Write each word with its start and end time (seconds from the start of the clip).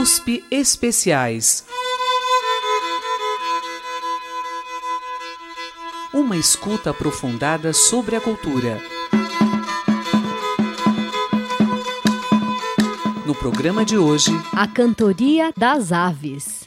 USP 0.00 0.42
Especiais. 0.50 1.62
Uma 6.10 6.38
escuta 6.38 6.88
aprofundada 6.88 7.74
sobre 7.74 8.16
a 8.16 8.20
cultura. 8.20 8.80
No 13.26 13.34
programa 13.34 13.84
de 13.84 13.98
hoje, 13.98 14.30
A 14.54 14.66
Cantoria 14.66 15.52
das 15.54 15.92
Aves. 15.92 16.64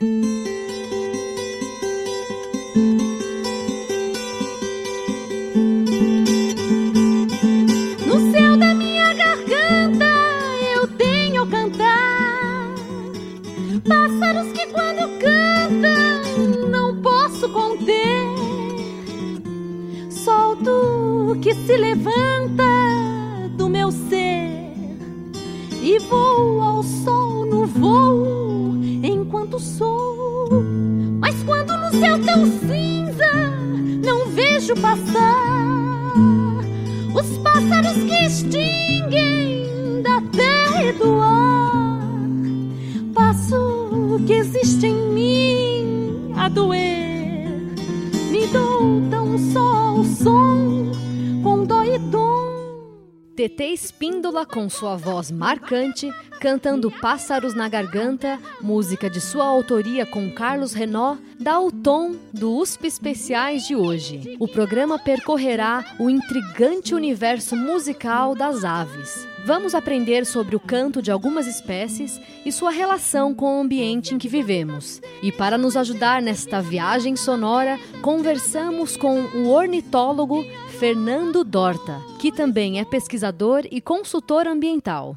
Com 54.64 54.70
sua 54.70 54.96
voz 54.96 55.30
marcante, 55.30 56.10
cantando 56.40 56.90
Pássaros 56.90 57.54
na 57.54 57.68
Garganta, 57.68 58.40
música 58.62 59.10
de 59.10 59.20
sua 59.20 59.44
autoria 59.44 60.06
com 60.06 60.32
Carlos 60.32 60.72
Renó, 60.72 61.18
dá 61.38 61.60
o 61.60 61.70
tom 61.70 62.16
do 62.32 62.56
USP 62.56 62.88
Especiais 62.88 63.68
de 63.68 63.76
hoje. 63.76 64.38
O 64.40 64.47
programa 64.47 64.97
percorrerá 64.97 65.84
o 66.00 66.09
intrigante 66.09 66.96
universo 66.96 67.58
musical 67.58 68.36
das 68.36 68.64
aves. 68.64 69.28
Vamos 69.46 69.75
aprender 69.75 70.25
sobre 70.25 70.56
o 70.56 70.59
canto 70.62 71.02
de 71.02 71.12
algumas 71.12 71.46
espécies 71.46 72.18
e 72.46 72.52
sua 72.52 72.72
relação 72.72 73.36
com 73.36 73.58
o 73.58 73.62
ambiente 73.62 74.16
em 74.16 74.18
que 74.18 74.30
vivemos. 74.30 75.02
E 75.22 75.34
para 75.34 75.58
nos 75.58 75.75
ajudar 75.75 76.22
nesta 76.22 76.62
viagem 76.62 77.18
sonora, 77.18 77.78
conversamos 78.02 78.96
com 78.96 79.19
o 79.19 79.50
ornitólogo 79.50 80.46
Fernando 80.79 81.44
Dorta, 81.44 82.02
que 82.19 82.31
também 82.31 82.79
é 82.79 82.85
pesquisador 82.85 83.63
e 83.72 83.79
consultor 83.79 84.47
ambiental. 84.47 85.16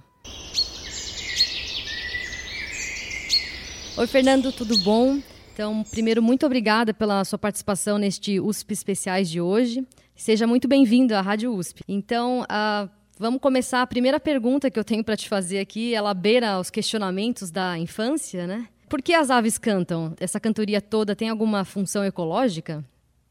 Oi, 3.96 4.06
Fernando, 4.06 4.52
tudo 4.52 4.76
bom? 4.78 5.18
Então, 5.52 5.82
primeiro, 5.90 6.22
muito 6.22 6.44
obrigada 6.44 6.92
pela 6.92 7.24
sua 7.24 7.38
participação 7.38 7.96
neste 7.96 8.38
USP 8.38 8.72
Especiais 8.72 9.30
de 9.30 9.40
hoje. 9.40 9.86
Seja 10.14 10.46
muito 10.46 10.68
bem-vindo 10.68 11.14
à 11.14 11.20
Rádio 11.22 11.52
USP. 11.54 11.82
Então, 11.88 12.44
ah, 12.48 12.88
vamos 13.18 13.40
começar. 13.40 13.82
A 13.82 13.86
primeira 13.86 14.20
pergunta 14.20 14.70
que 14.70 14.78
eu 14.78 14.84
tenho 14.84 15.02
para 15.02 15.16
te 15.16 15.28
fazer 15.28 15.58
aqui, 15.58 15.94
ela 15.94 16.12
beira 16.12 16.60
os 16.60 16.70
questionamentos 16.70 17.50
da 17.50 17.78
infância, 17.78 18.46
né? 18.46 18.68
Por 18.88 19.00
que 19.02 19.14
as 19.14 19.30
aves 19.30 19.58
cantam? 19.58 20.14
Essa 20.20 20.38
cantoria 20.38 20.80
toda 20.80 21.16
tem 21.16 21.28
alguma 21.28 21.64
função 21.64 22.04
ecológica? 22.04 22.84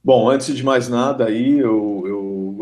Bom, 0.05 0.29
antes 0.29 0.55
de 0.55 0.63
mais 0.63 0.87
nada, 0.87 1.25
aí 1.25 1.57
eu, 1.57 2.03
eu 2.05 2.14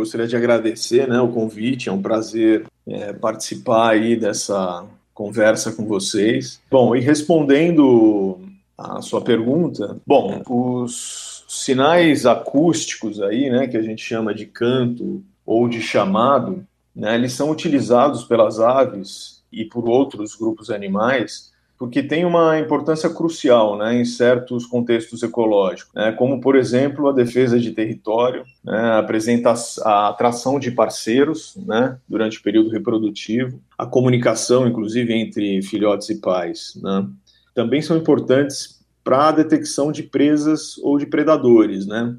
gostaria 0.03 0.27
de 0.27 0.35
agradecer, 0.35 1.07
né, 1.07 1.19
o 1.21 1.29
convite. 1.29 1.87
É 1.87 1.91
um 1.91 2.01
prazer 2.01 2.65
é, 2.85 3.13
participar 3.13 3.91
aí 3.91 4.17
dessa 4.17 4.85
conversa 5.13 5.71
com 5.71 5.85
vocês. 5.85 6.61
Bom, 6.69 6.95
e 6.95 6.99
respondendo 6.99 8.39
a 8.77 9.01
sua 9.01 9.21
pergunta, 9.21 9.97
bom, 10.05 10.41
os 10.49 11.45
sinais 11.47 12.25
acústicos 12.25 13.21
aí, 13.21 13.49
né, 13.49 13.67
que 13.67 13.77
a 13.77 13.81
gente 13.81 14.03
chama 14.03 14.33
de 14.33 14.45
canto 14.45 15.23
ou 15.45 15.69
de 15.69 15.81
chamado, 15.81 16.65
né, 16.93 17.15
eles 17.15 17.33
são 17.33 17.49
utilizados 17.49 18.25
pelas 18.25 18.59
aves 18.59 19.41
e 19.51 19.63
por 19.63 19.87
outros 19.87 20.35
grupos 20.35 20.69
animais 20.69 21.52
porque 21.77 22.03
tem 22.03 22.23
uma 22.23 22.59
importância 22.59 23.09
crucial 23.09 23.77
né, 23.77 23.95
em 23.95 24.05
certos 24.05 24.65
contextos 24.65 25.23
ecológicos, 25.23 25.93
né, 25.93 26.11
como, 26.13 26.39
por 26.39 26.55
exemplo, 26.55 27.07
a 27.07 27.11
defesa 27.11 27.59
de 27.59 27.71
território, 27.71 28.45
né, 28.63 28.93
apresenta 28.93 29.53
a 29.83 30.09
atração 30.09 30.59
de 30.59 30.71
parceiros 30.71 31.55
né, 31.65 31.97
durante 32.07 32.39
o 32.39 32.43
período 32.43 32.69
reprodutivo, 32.69 33.59
a 33.77 33.85
comunicação, 33.85 34.67
inclusive, 34.67 35.13
entre 35.13 35.61
filhotes 35.61 36.09
e 36.09 36.21
pais. 36.21 36.79
Né. 36.81 37.07
Também 37.53 37.81
são 37.81 37.97
importantes 37.97 38.81
para 39.03 39.29
a 39.29 39.31
detecção 39.31 39.91
de 39.91 40.03
presas 40.03 40.77
ou 40.77 40.97
de 40.97 41.05
predadores, 41.05 41.85
né, 41.85 42.15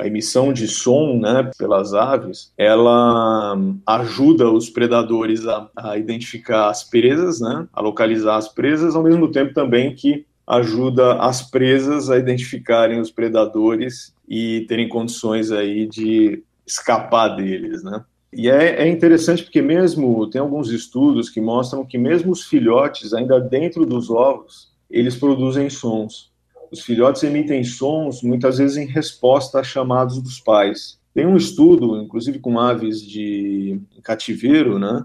a 0.00 0.06
emissão 0.06 0.52
de 0.52 0.66
som 0.68 1.18
né, 1.18 1.50
pelas 1.58 1.94
aves, 1.94 2.52
ela 2.56 3.56
ajuda 3.86 4.50
os 4.50 4.70
predadores 4.70 5.46
a, 5.46 5.68
a, 5.76 5.98
identificar 5.98 6.68
as 6.68 6.84
presas, 6.84 7.40
né, 7.40 7.66
a 7.72 7.80
localizar 7.80 8.36
as 8.36 8.48
presas, 8.48 8.94
ao 8.94 9.02
mesmo 9.02 9.30
tempo 9.30 9.52
também 9.52 9.94
que 9.94 10.24
ajuda 10.46 11.14
as 11.14 11.48
presas 11.48 12.10
a 12.10 12.18
identificarem 12.18 13.00
os 13.00 13.10
predadores 13.10 14.14
e 14.28 14.64
terem 14.68 14.88
condições 14.88 15.52
aí 15.52 15.86
de 15.86 16.42
escapar 16.66 17.28
deles, 17.36 17.82
né. 17.82 18.04
E 18.32 18.48
é, 18.48 18.82
é 18.82 18.88
interessante 18.88 19.42
porque 19.42 19.60
mesmo 19.60 20.28
tem 20.30 20.40
alguns 20.40 20.70
estudos 20.70 21.28
que 21.28 21.40
mostram 21.40 21.84
que 21.84 21.98
mesmo 21.98 22.30
os 22.30 22.44
filhotes, 22.44 23.12
ainda 23.12 23.40
dentro 23.40 23.84
dos 23.84 24.08
ovos, 24.08 24.70
eles 24.88 25.16
produzem 25.16 25.68
sons. 25.68 26.29
Os 26.70 26.80
filhotes 26.80 27.22
emitem 27.22 27.64
sons 27.64 28.22
muitas 28.22 28.58
vezes 28.58 28.76
em 28.76 28.86
resposta 28.86 29.58
a 29.58 29.64
chamados 29.64 30.22
dos 30.22 30.38
pais. 30.38 31.00
Tem 31.12 31.26
um 31.26 31.36
estudo, 31.36 32.00
inclusive 32.00 32.38
com 32.38 32.58
aves 32.58 33.02
de 33.02 33.80
cativeiro, 34.02 34.78
né, 34.78 35.04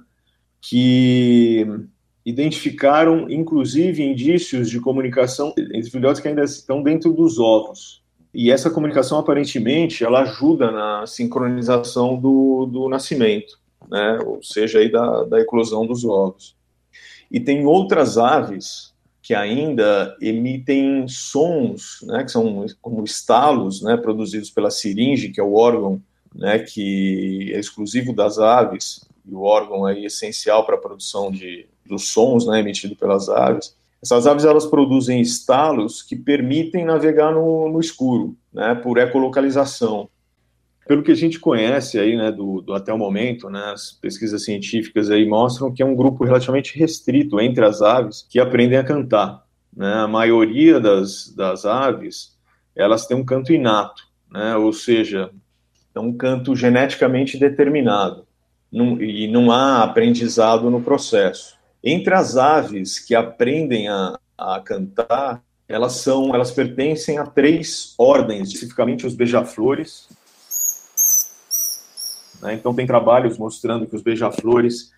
que 0.61 1.65
identificaram, 2.25 3.29
inclusive, 3.29 4.03
indícios 4.03 4.69
de 4.69 4.79
comunicação 4.79 5.53
entre 5.57 5.89
filhotes 5.89 6.21
que 6.21 6.27
ainda 6.27 6.43
estão 6.43 6.81
dentro 6.81 7.11
dos 7.13 7.39
ovos. 7.39 8.03
E 8.33 8.51
essa 8.51 8.69
comunicação, 8.69 9.17
aparentemente, 9.17 10.03
ela 10.03 10.21
ajuda 10.21 10.71
na 10.71 11.07
sincronização 11.07 12.17
do, 12.17 12.65
do 12.65 12.89
nascimento, 12.89 13.59
né, 13.89 14.19
ou 14.25 14.43
seja, 14.43 14.79
aí 14.79 14.91
da, 14.91 15.23
da 15.23 15.39
eclosão 15.39 15.85
dos 15.85 16.03
ovos. 16.03 16.55
E 17.31 17.39
tem 17.39 17.65
outras 17.65 18.17
aves 18.17 18.94
que 19.25 19.33
ainda 19.33 20.15
emitem 20.21 21.07
sons, 21.07 21.97
né, 22.03 22.23
que 22.23 22.31
são 22.31 22.63
como 22.79 23.03
estalos, 23.03 23.81
né, 23.81 23.97
produzidos 23.97 24.51
pela 24.51 24.69
siringe, 24.69 25.29
que 25.29 25.41
é 25.41 25.43
o 25.43 25.55
órgão, 25.55 25.99
né, 26.33 26.59
que 26.59 27.51
é 27.51 27.59
exclusivo 27.59 28.13
das 28.13 28.37
aves 28.37 29.03
e 29.27 29.33
o 29.33 29.41
órgão 29.41 29.83
aí 29.83 30.05
essencial 30.05 30.63
para 30.63 30.75
a 30.75 30.79
produção 30.79 31.31
de 31.31 31.65
dos 31.83 32.09
sons, 32.09 32.45
né, 32.45 32.59
emitido 32.59 32.95
pelas 32.95 33.27
aves. 33.27 33.75
Essas 34.01 34.27
aves 34.27 34.45
elas 34.45 34.67
produzem 34.67 35.19
estalos 35.19 36.03
que 36.03 36.15
permitem 36.15 36.85
navegar 36.85 37.31
no, 37.31 37.67
no 37.67 37.79
escuro, 37.79 38.37
né, 38.53 38.75
por 38.75 38.99
ecolocalização. 38.99 40.07
Pelo 40.87 41.01
que 41.01 41.11
a 41.11 41.15
gente 41.15 41.39
conhece 41.39 41.99
aí, 41.99 42.15
né, 42.15 42.31
do, 42.31 42.61
do, 42.61 42.73
até 42.73 42.93
o 42.93 42.97
momento, 42.97 43.49
né, 43.49 43.71
as 43.73 43.91
pesquisas 43.91 44.45
científicas 44.45 45.09
aí 45.09 45.27
mostram 45.27 45.73
que 45.73 45.81
é 45.81 45.85
um 45.85 45.95
grupo 45.95 46.23
relativamente 46.23 46.77
restrito 46.77 47.39
entre 47.39 47.65
as 47.65 47.81
aves 47.81 48.25
que 48.29 48.39
aprendem 48.39 48.77
a 48.77 48.83
cantar. 48.83 49.43
Né? 49.75 49.91
A 49.91 50.07
maioria 50.07 50.79
das, 50.79 51.33
das 51.35 51.65
aves, 51.65 52.37
elas 52.75 53.07
têm 53.07 53.17
um 53.17 53.25
canto 53.25 53.51
inato, 53.51 54.03
né, 54.31 54.55
ou 54.55 54.71
seja, 54.71 55.31
é 55.95 55.99
um 55.99 56.13
canto 56.13 56.55
geneticamente 56.55 57.37
determinado 57.37 58.27
não, 58.71 59.01
e 59.01 59.27
não 59.27 59.51
há 59.51 59.83
aprendizado 59.83 60.69
no 60.69 60.81
processo. 60.81 61.55
Entre 61.83 62.13
as 62.13 62.35
aves 62.35 62.99
que 62.99 63.15
aprendem 63.15 63.87
a, 63.87 64.19
a 64.37 64.59
cantar, 64.59 65.41
elas 65.67 65.93
são, 65.93 66.33
elas 66.35 66.51
pertencem 66.51 67.17
a 67.17 67.25
três 67.25 67.95
ordens, 67.97 68.49
especificamente 68.49 69.07
os 69.07 69.15
beija-flores, 69.15 70.07
né? 72.45 72.53
Então, 72.53 72.73
tem 72.73 72.85
trabalhos 72.85 73.37
mostrando 73.37 73.87
que 73.87 73.95
os 73.95 74.03
beija-flores, 74.03 74.91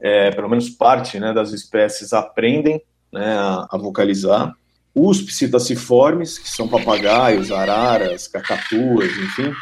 é, 0.00 0.30
pelo 0.30 0.48
menos 0.48 0.70
parte 0.70 1.20
né, 1.20 1.32
das 1.32 1.52
espécies, 1.52 2.12
aprendem 2.12 2.80
né, 3.12 3.36
a, 3.36 3.68
a, 3.70 3.78
vocalizar. 3.78 4.54
Os 4.94 5.20
psittaciformes, 5.20 6.38
que 6.38 6.48
são 6.48 6.66
papagaios, 6.66 7.52
araras, 7.52 8.26
cacatuas, 8.26 9.10
enfim, 9.10 9.52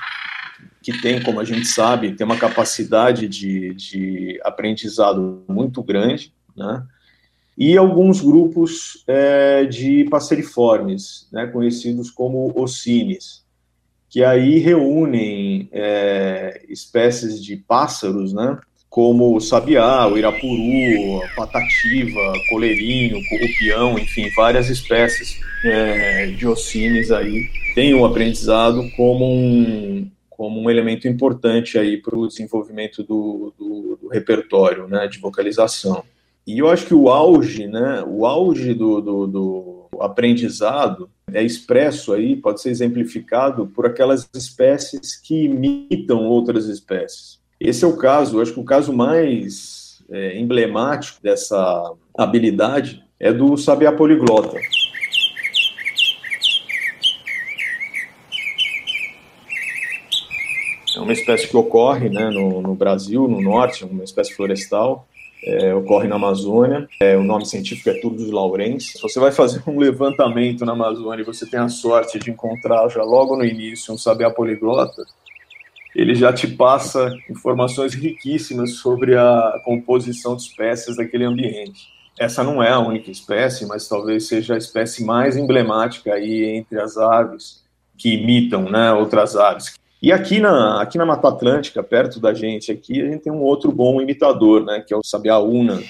que 0.80 1.00
tem, 1.00 1.20
como 1.20 1.40
a 1.40 1.44
gente 1.44 1.66
sabe, 1.66 2.14
tem 2.14 2.24
uma 2.24 2.36
capacidade 2.36 3.26
de, 3.26 3.74
de 3.74 4.40
aprendizado 4.44 5.42
muito 5.48 5.82
grande, 5.82 6.32
né? 6.56 6.84
e 7.56 7.76
alguns 7.76 8.20
grupos 8.20 9.02
é, 9.06 9.64
de 9.64 10.04
passeriformes, 10.10 11.28
né, 11.32 11.46
conhecidos 11.46 12.10
como 12.10 12.52
ocines, 12.60 13.43
que 14.14 14.22
aí 14.22 14.58
reúnem 14.58 15.68
é, 15.72 16.62
espécies 16.68 17.42
de 17.42 17.56
pássaros, 17.56 18.32
né, 18.32 18.56
como 18.88 19.34
o 19.34 19.40
sabiá, 19.40 20.06
o 20.06 20.16
irapuru, 20.16 21.20
a 21.24 21.34
patativa, 21.34 22.20
coleirinho, 22.48 23.18
corrupião, 23.28 23.98
enfim, 23.98 24.30
várias 24.36 24.70
espécies 24.70 25.40
é, 25.64 26.26
de 26.26 26.46
ocines 26.46 27.10
aí 27.10 27.50
têm 27.74 27.92
o 27.92 28.04
aprendizado 28.04 28.88
como 28.96 29.24
um, 29.24 30.08
como 30.30 30.60
um 30.60 30.70
elemento 30.70 31.08
importante 31.08 31.76
aí 31.76 31.96
para 31.96 32.16
o 32.16 32.28
desenvolvimento 32.28 33.02
do, 33.02 33.52
do, 33.58 33.98
do, 34.00 34.08
repertório, 34.12 34.86
né, 34.86 35.08
de 35.08 35.18
vocalização. 35.18 36.04
E 36.46 36.60
eu 36.60 36.70
acho 36.70 36.86
que 36.86 36.94
o 36.94 37.08
auge, 37.08 37.66
né, 37.66 38.04
o 38.06 38.24
auge 38.24 38.74
do, 38.74 39.00
do, 39.00 39.26
do 39.26 39.73
aprendizado 40.00 41.08
é 41.32 41.42
expresso 41.42 42.12
aí, 42.12 42.36
pode 42.36 42.60
ser 42.60 42.70
exemplificado 42.70 43.66
por 43.66 43.86
aquelas 43.86 44.28
espécies 44.34 45.16
que 45.16 45.44
imitam 45.44 46.26
outras 46.26 46.66
espécies. 46.66 47.40
Esse 47.60 47.84
é 47.84 47.88
o 47.88 47.96
caso, 47.96 48.40
acho 48.40 48.52
que 48.52 48.60
o 48.60 48.64
caso 48.64 48.92
mais 48.92 50.02
é, 50.10 50.38
emblemático 50.38 51.22
dessa 51.22 51.92
habilidade 52.16 53.02
é 53.18 53.32
do 53.32 53.56
sabiá 53.56 53.92
poliglota. 53.92 54.58
É 60.96 61.00
uma 61.00 61.12
espécie 61.12 61.48
que 61.48 61.56
ocorre 61.56 62.08
né, 62.08 62.30
no, 62.30 62.62
no 62.62 62.74
Brasil, 62.74 63.26
no 63.26 63.40
norte, 63.40 63.84
uma 63.84 64.04
espécie 64.04 64.34
florestal, 64.34 65.08
é, 65.44 65.74
ocorre 65.74 66.08
na 66.08 66.16
Amazônia. 66.16 66.88
É, 67.00 67.16
o 67.16 67.22
nome 67.22 67.46
científico 67.46 67.90
é 67.90 67.94
Turdus 67.94 68.30
laurens. 68.30 68.92
Se 68.92 69.02
você 69.02 69.20
vai 69.20 69.30
fazer 69.30 69.62
um 69.66 69.78
levantamento 69.78 70.64
na 70.64 70.72
Amazônia 70.72 71.22
e 71.22 71.26
você 71.26 71.46
tem 71.46 71.60
a 71.60 71.68
sorte 71.68 72.18
de 72.18 72.30
encontrar 72.30 72.88
já 72.88 73.02
logo 73.02 73.36
no 73.36 73.44
início 73.44 73.92
um 73.92 73.98
sabiá 73.98 74.30
poliglota, 74.30 75.04
ele 75.94 76.14
já 76.14 76.32
te 76.32 76.48
passa 76.48 77.14
informações 77.30 77.94
riquíssimas 77.94 78.74
sobre 78.76 79.16
a 79.16 79.60
composição 79.64 80.34
de 80.34 80.42
espécies 80.42 80.96
daquele 80.96 81.24
ambiente. 81.24 81.94
Essa 82.18 82.42
não 82.42 82.62
é 82.62 82.70
a 82.70 82.78
única 82.78 83.10
espécie, 83.10 83.66
mas 83.66 83.88
talvez 83.88 84.26
seja 84.28 84.54
a 84.54 84.58
espécie 84.58 85.04
mais 85.04 85.36
emblemática 85.36 86.14
aí 86.14 86.44
entre 86.44 86.80
as 86.80 86.96
aves 86.96 87.62
que 87.96 88.14
imitam 88.14 88.62
né, 88.70 88.92
outras 88.92 89.36
aves. 89.36 89.74
E 90.04 90.12
aqui 90.12 90.38
na, 90.38 90.82
aqui 90.82 90.98
na 90.98 91.06
Mata 91.06 91.28
Atlântica, 91.28 91.82
perto 91.82 92.20
da 92.20 92.34
gente 92.34 92.70
aqui, 92.70 93.00
a 93.00 93.06
gente 93.06 93.22
tem 93.22 93.32
um 93.32 93.40
outro 93.40 93.72
bom 93.72 94.02
imitador, 94.02 94.62
né, 94.62 94.84
que 94.86 94.92
é 94.92 94.96
o 94.98 95.02
Sabiá 95.02 95.38
una, 95.38 95.82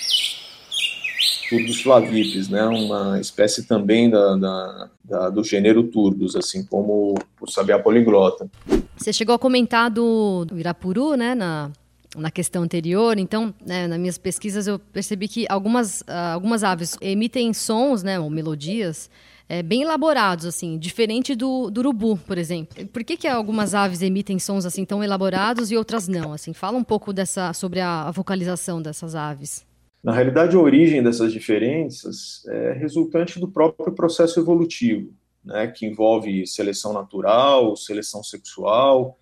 Turdus 1.50 1.80
flavipes, 1.82 2.48
né, 2.48 2.64
uma 2.64 3.18
espécie 3.20 3.66
também 3.66 4.08
da, 4.08 4.36
da, 4.36 4.90
da, 5.04 5.30
do 5.30 5.42
gênero 5.42 5.82
Turdus, 5.82 6.36
assim 6.36 6.64
como 6.64 7.16
o 7.40 7.50
Sabiá 7.50 7.76
poliglota. 7.76 8.48
Você 8.96 9.12
chegou 9.12 9.34
a 9.34 9.38
comentar 9.38 9.90
do, 9.90 10.44
do 10.44 10.60
Irapuru, 10.60 11.16
né, 11.16 11.34
na, 11.34 11.72
na 12.16 12.30
questão 12.30 12.62
anterior, 12.62 13.18
então, 13.18 13.52
né, 13.66 13.88
nas 13.88 13.98
minhas 13.98 14.16
pesquisas 14.16 14.68
eu 14.68 14.78
percebi 14.78 15.26
que 15.26 15.44
algumas, 15.48 16.02
uh, 16.02 16.34
algumas 16.34 16.62
aves 16.62 16.96
emitem 17.00 17.52
sons, 17.52 18.04
né, 18.04 18.20
ou 18.20 18.30
melodias, 18.30 19.10
é, 19.48 19.62
bem 19.62 19.82
elaborados, 19.82 20.46
assim, 20.46 20.78
diferente 20.78 21.34
do, 21.34 21.70
do 21.70 21.78
urubu, 21.80 22.16
por 22.16 22.38
exemplo. 22.38 22.86
Por 22.88 23.04
que, 23.04 23.16
que 23.16 23.28
algumas 23.28 23.74
aves 23.74 24.02
emitem 24.02 24.38
sons 24.38 24.64
assim 24.64 24.84
tão 24.84 25.02
elaborados 25.02 25.70
e 25.70 25.76
outras 25.76 26.08
não? 26.08 26.32
Assim, 26.32 26.52
fala 26.52 26.78
um 26.78 26.84
pouco 26.84 27.12
dessa 27.12 27.52
sobre 27.52 27.80
a, 27.80 28.08
a 28.08 28.10
vocalização 28.10 28.80
dessas 28.80 29.14
aves. 29.14 29.66
Na 30.02 30.12
realidade, 30.12 30.54
a 30.54 30.60
origem 30.60 31.02
dessas 31.02 31.32
diferenças 31.32 32.44
é 32.46 32.72
resultante 32.72 33.38
do 33.38 33.48
próprio 33.48 33.92
processo 33.92 34.38
evolutivo 34.38 35.12
né, 35.44 35.66
que 35.66 35.86
envolve 35.86 36.46
seleção 36.46 36.92
natural, 36.92 37.76
seleção 37.76 38.22
sexual 38.22 39.18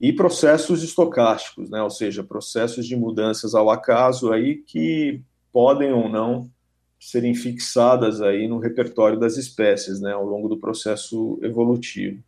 e 0.00 0.12
processos 0.12 0.82
estocásticos, 0.82 1.70
né, 1.70 1.82
ou 1.82 1.90
seja, 1.90 2.22
processos 2.22 2.86
de 2.86 2.94
mudanças 2.94 3.54
ao 3.54 3.70
acaso 3.70 4.32
aí 4.32 4.56
que 4.56 5.22
podem 5.50 5.92
ou 5.92 6.08
não 6.08 6.50
serem 7.10 7.34
fixadas 7.34 8.20
aí 8.20 8.48
no 8.48 8.58
repertório 8.58 9.18
das 9.18 9.36
espécies, 9.36 10.00
né, 10.00 10.12
ao 10.12 10.24
longo 10.24 10.48
do 10.48 10.58
processo 10.58 11.38
evolutivo. 11.42 12.22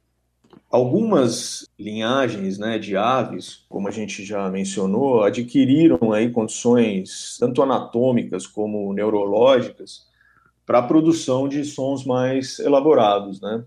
Algumas 0.70 1.66
linhagens 1.78 2.58
né, 2.58 2.78
de 2.78 2.96
aves, 2.96 3.64
como 3.69 3.88
a 3.88 3.90
gente 3.90 4.25
já 4.25 4.48
mencionou, 4.50 5.22
adquiriram 5.22 6.12
aí 6.12 6.30
condições 6.30 7.36
tanto 7.40 7.62
anatômicas 7.62 8.46
como 8.46 8.92
neurológicas 8.92 10.06
para 10.64 10.78
a 10.78 10.82
produção 10.82 11.48
de 11.48 11.64
sons 11.64 12.04
mais 12.04 12.58
elaborados, 12.58 13.40
né? 13.40 13.64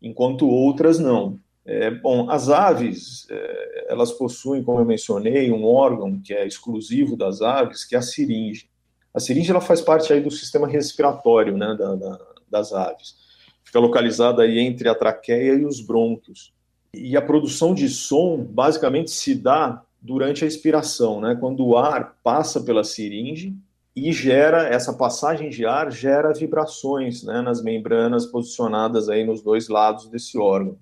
enquanto 0.00 0.48
outras 0.48 0.98
não. 0.98 1.38
É, 1.64 1.90
bom, 1.90 2.30
as 2.30 2.48
aves, 2.48 3.26
é, 3.30 3.86
elas 3.90 4.10
possuem, 4.12 4.62
como 4.62 4.80
eu 4.80 4.84
mencionei, 4.84 5.52
um 5.52 5.64
órgão 5.64 6.18
que 6.20 6.32
é 6.32 6.46
exclusivo 6.46 7.16
das 7.16 7.42
aves, 7.42 7.84
que 7.84 7.94
é 7.94 7.98
a 7.98 8.02
siringe. 8.02 8.69
A 9.12 9.20
siringe 9.20 9.50
ela 9.50 9.60
faz 9.60 9.80
parte 9.80 10.12
aí 10.12 10.20
do 10.20 10.30
sistema 10.30 10.68
respiratório 10.68 11.56
né, 11.56 11.76
da, 11.78 11.94
da, 11.94 12.18
das 12.48 12.72
aves. 12.72 13.16
Fica 13.64 13.78
localizada 13.78 14.42
aí 14.42 14.58
entre 14.58 14.88
a 14.88 14.94
traqueia 14.94 15.54
e 15.54 15.64
os 15.64 15.80
brônquios. 15.80 16.52
E 16.94 17.16
a 17.16 17.22
produção 17.22 17.74
de 17.74 17.88
som, 17.88 18.38
basicamente, 18.42 19.10
se 19.10 19.34
dá 19.34 19.82
durante 20.00 20.44
a 20.44 20.46
expiração, 20.46 21.20
né, 21.20 21.36
quando 21.38 21.64
o 21.64 21.76
ar 21.76 22.16
passa 22.22 22.60
pela 22.60 22.82
siringe 22.82 23.54
e 23.94 24.12
gera 24.12 24.66
essa 24.68 24.92
passagem 24.92 25.50
de 25.50 25.66
ar 25.66 25.90
gera 25.90 26.32
vibrações 26.32 27.22
né, 27.22 27.42
nas 27.42 27.62
membranas 27.62 28.24
posicionadas 28.24 29.08
aí 29.08 29.24
nos 29.24 29.42
dois 29.42 29.68
lados 29.68 30.08
desse 30.08 30.38
órgão. 30.38 30.78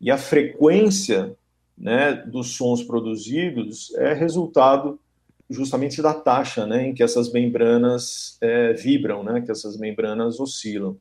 E 0.00 0.10
a 0.10 0.18
frequência 0.18 1.36
né, 1.78 2.12
dos 2.12 2.56
sons 2.56 2.82
produzidos 2.82 3.94
é 3.94 4.12
resultado 4.12 4.98
justamente 5.52 6.00
da 6.00 6.14
taxa 6.14 6.66
né, 6.66 6.88
em 6.88 6.94
que 6.94 7.02
essas 7.02 7.30
membranas 7.32 8.36
é, 8.40 8.72
vibram, 8.72 9.22
né, 9.22 9.40
que 9.40 9.50
essas 9.50 9.76
membranas 9.76 10.40
oscilam. 10.40 10.96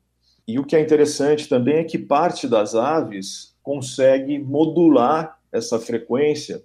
E 0.47 0.59
o 0.59 0.65
que 0.65 0.75
é 0.75 0.81
interessante 0.81 1.47
também 1.47 1.77
é 1.77 1.83
que 1.83 1.97
parte 1.97 2.47
das 2.47 2.75
aves 2.75 3.55
consegue 3.63 4.39
modular 4.39 5.39
essa 5.51 5.79
frequência 5.79 6.63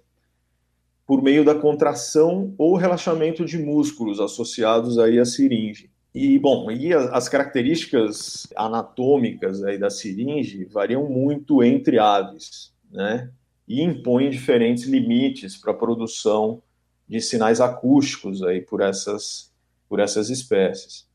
por 1.05 1.21
meio 1.21 1.45
da 1.45 1.55
contração 1.55 2.53
ou 2.57 2.75
relaxamento 2.75 3.45
de 3.45 3.57
músculos 3.57 4.19
associados 4.19 4.99
aí 4.99 5.19
à 5.19 5.25
siringe. 5.25 5.89
E, 6.13 6.37
bom, 6.39 6.71
e 6.71 6.93
as 6.93 7.29
características 7.29 8.47
anatômicas 8.55 9.63
aí 9.63 9.77
da 9.77 9.89
siringe 9.89 10.65
variam 10.65 11.07
muito 11.07 11.63
entre 11.63 11.99
aves, 11.99 12.73
né? 12.91 13.29
E 13.67 13.81
impõem 13.83 14.29
diferentes 14.29 14.85
limites 14.85 15.55
para 15.55 15.71
a 15.71 15.75
produção 15.75 16.61
de 17.07 17.21
sinais 17.21 17.61
acústicos 17.61 18.43
aí 18.43 18.61
por 18.61 18.81
essas, 18.81 19.51
por 19.87 19.99
essas 19.99 20.29
espécies. 20.29 21.07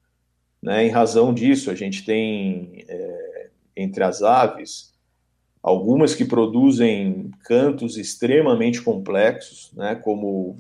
Né? 0.62 0.86
Em 0.86 0.90
razão 0.90 1.34
disso, 1.34 1.70
a 1.70 1.74
gente 1.74 2.04
tem 2.04 2.84
é, 2.88 3.48
entre 3.76 4.04
as 4.04 4.22
aves 4.22 4.92
algumas 5.62 6.14
que 6.14 6.24
produzem 6.24 7.30
cantos 7.44 7.96
extremamente 7.96 8.82
complexos, 8.82 9.70
né, 9.74 9.94
como, 9.94 10.56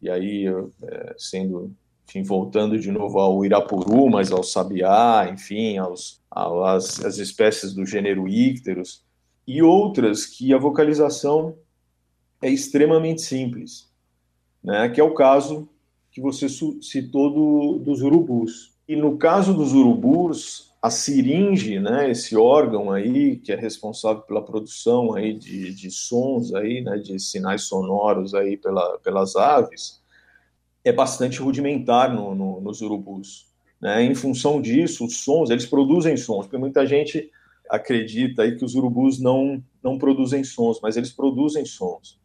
e 0.00 0.10
aí, 0.10 0.46
é, 0.46 1.14
sendo, 1.16 1.74
enfim, 2.06 2.22
voltando 2.22 2.78
de 2.78 2.92
novo 2.92 3.18
ao 3.18 3.44
Irapuru, 3.44 4.10
mas 4.10 4.30
ao 4.30 4.42
Sabiá, 4.42 5.28
enfim, 5.32 5.78
aos, 5.78 6.20
às, 6.30 7.18
espécies 7.18 7.72
do 7.72 7.86
gênero 7.86 8.28
Icterus, 8.28 9.02
e 9.46 9.62
outras 9.62 10.26
que 10.26 10.52
a 10.52 10.58
vocalização 10.58 11.56
é 12.42 12.50
extremamente 12.50 13.22
simples, 13.22 13.90
né, 14.62 14.88
que 14.88 15.00
é 15.00 15.04
o 15.04 15.14
caso 15.14 15.68
que 16.10 16.20
você 16.20 16.46
citou 16.48 17.30
do, 17.30 17.78
dos 17.78 18.02
urubus. 18.02 18.72
E 18.86 18.94
no 18.94 19.16
caso 19.16 19.54
dos 19.54 19.72
urubus, 19.72 20.72
a 20.82 20.90
siringe, 20.90 21.78
né, 21.78 22.10
esse 22.10 22.36
órgão 22.36 22.90
aí 22.90 23.36
que 23.36 23.52
é 23.52 23.56
responsável 23.56 24.22
pela 24.22 24.44
produção 24.44 25.14
aí 25.14 25.32
de, 25.32 25.72
de 25.72 25.90
sons 25.90 26.52
aí, 26.54 26.82
né, 26.82 26.98
de 26.98 27.18
sinais 27.18 27.62
sonoros 27.62 28.34
aí 28.34 28.56
pela, 28.56 28.98
pelas 28.98 29.36
aves, 29.36 30.02
é 30.84 30.92
bastante 30.92 31.40
rudimentar 31.40 32.12
no, 32.12 32.34
no, 32.34 32.60
nos 32.60 32.80
urubus. 32.80 33.46
Né? 33.80 34.02
Em 34.02 34.14
função 34.14 34.60
disso, 34.60 35.04
os 35.04 35.18
sons, 35.18 35.50
eles 35.50 35.66
produzem 35.66 36.16
sons, 36.16 36.46
porque 36.46 36.58
muita 36.58 36.86
gente 36.86 37.30
acredita 37.70 38.42
aí 38.42 38.56
que 38.56 38.64
os 38.64 38.74
urubus 38.74 39.18
não, 39.20 39.62
não 39.82 39.96
produzem 39.96 40.44
sons, 40.44 40.80
mas 40.82 40.96
eles 40.96 41.12
produzem 41.12 41.64
sons. 41.64 42.20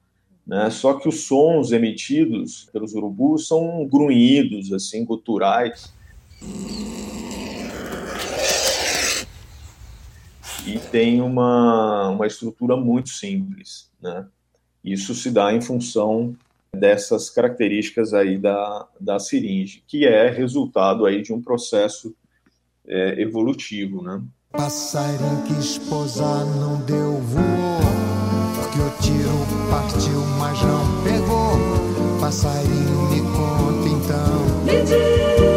Né? 0.48 0.70
Só 0.70 0.94
que 0.94 1.10
os 1.10 1.26
sons 1.26 1.72
emitidos 1.72 2.70
pelos 2.72 2.94
urubus 2.94 3.48
são 3.48 3.86
grunhidos, 3.86 4.72
assim, 4.72 5.04
guturais 5.04 5.94
e 10.66 10.80
tem 10.92 11.22
uma, 11.22 12.10
uma 12.10 12.28
estrutura 12.28 12.76
muito 12.76 13.10
simples. 13.10 13.90
Né? 14.02 14.26
Isso 14.84 15.16
se 15.16 15.32
dá 15.32 15.54
em 15.54 15.62
função 15.62 16.36
dessas 16.74 17.30
características 17.30 18.14
aí 18.14 18.38
da, 18.38 18.88
da 19.00 19.20
seringe, 19.20 19.84
que 19.88 20.06
é 20.06 20.30
resultado 20.30 21.06
aí 21.06 21.22
de 21.22 21.34
um 21.34 21.42
processo 21.42 22.16
é, 22.86 23.22
evolutivo, 23.22 24.02
né? 24.02 24.22
Passarinho 24.52 25.44
que 25.44 25.54
esposar 25.54 26.46
não 26.46 26.80
deu 26.86 27.14
voou, 27.20 27.44
porque 27.44 27.46
o 27.46 27.77
tiro 27.77 27.77
partiu, 29.70 30.24
mas 30.38 30.62
não 30.62 31.04
pegou. 31.04 31.58
Passarinho 32.20 33.10
me 33.10 33.22
conta 33.22 33.90
então. 33.90 34.64
Me 34.66 34.82
diz 34.84 35.57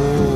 before. 0.00 0.29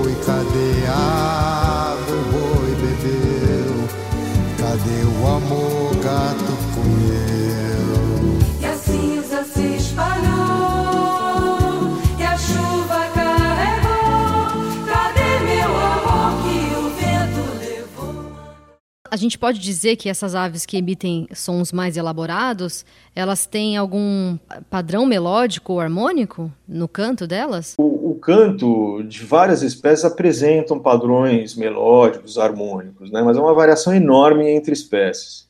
A 19.14 19.16
gente 19.16 19.38
pode 19.38 19.60
dizer 19.60 19.94
que 19.94 20.08
essas 20.08 20.34
aves 20.34 20.66
que 20.66 20.76
emitem 20.76 21.28
sons 21.32 21.70
mais 21.70 21.96
elaborados, 21.96 22.84
elas 23.14 23.46
têm 23.46 23.76
algum 23.76 24.36
padrão 24.68 25.06
melódico 25.06 25.74
ou 25.74 25.78
harmônico 25.78 26.52
no 26.66 26.88
canto 26.88 27.24
delas? 27.24 27.76
O, 27.78 28.10
o 28.10 28.14
canto 28.16 29.04
de 29.04 29.24
várias 29.24 29.62
espécies 29.62 30.04
apresentam 30.04 30.80
padrões 30.80 31.54
melódicos, 31.54 32.38
harmônicos, 32.38 33.12
né? 33.12 33.22
mas 33.22 33.36
é 33.36 33.40
uma 33.40 33.54
variação 33.54 33.94
enorme 33.94 34.50
entre 34.50 34.72
espécies. 34.72 35.48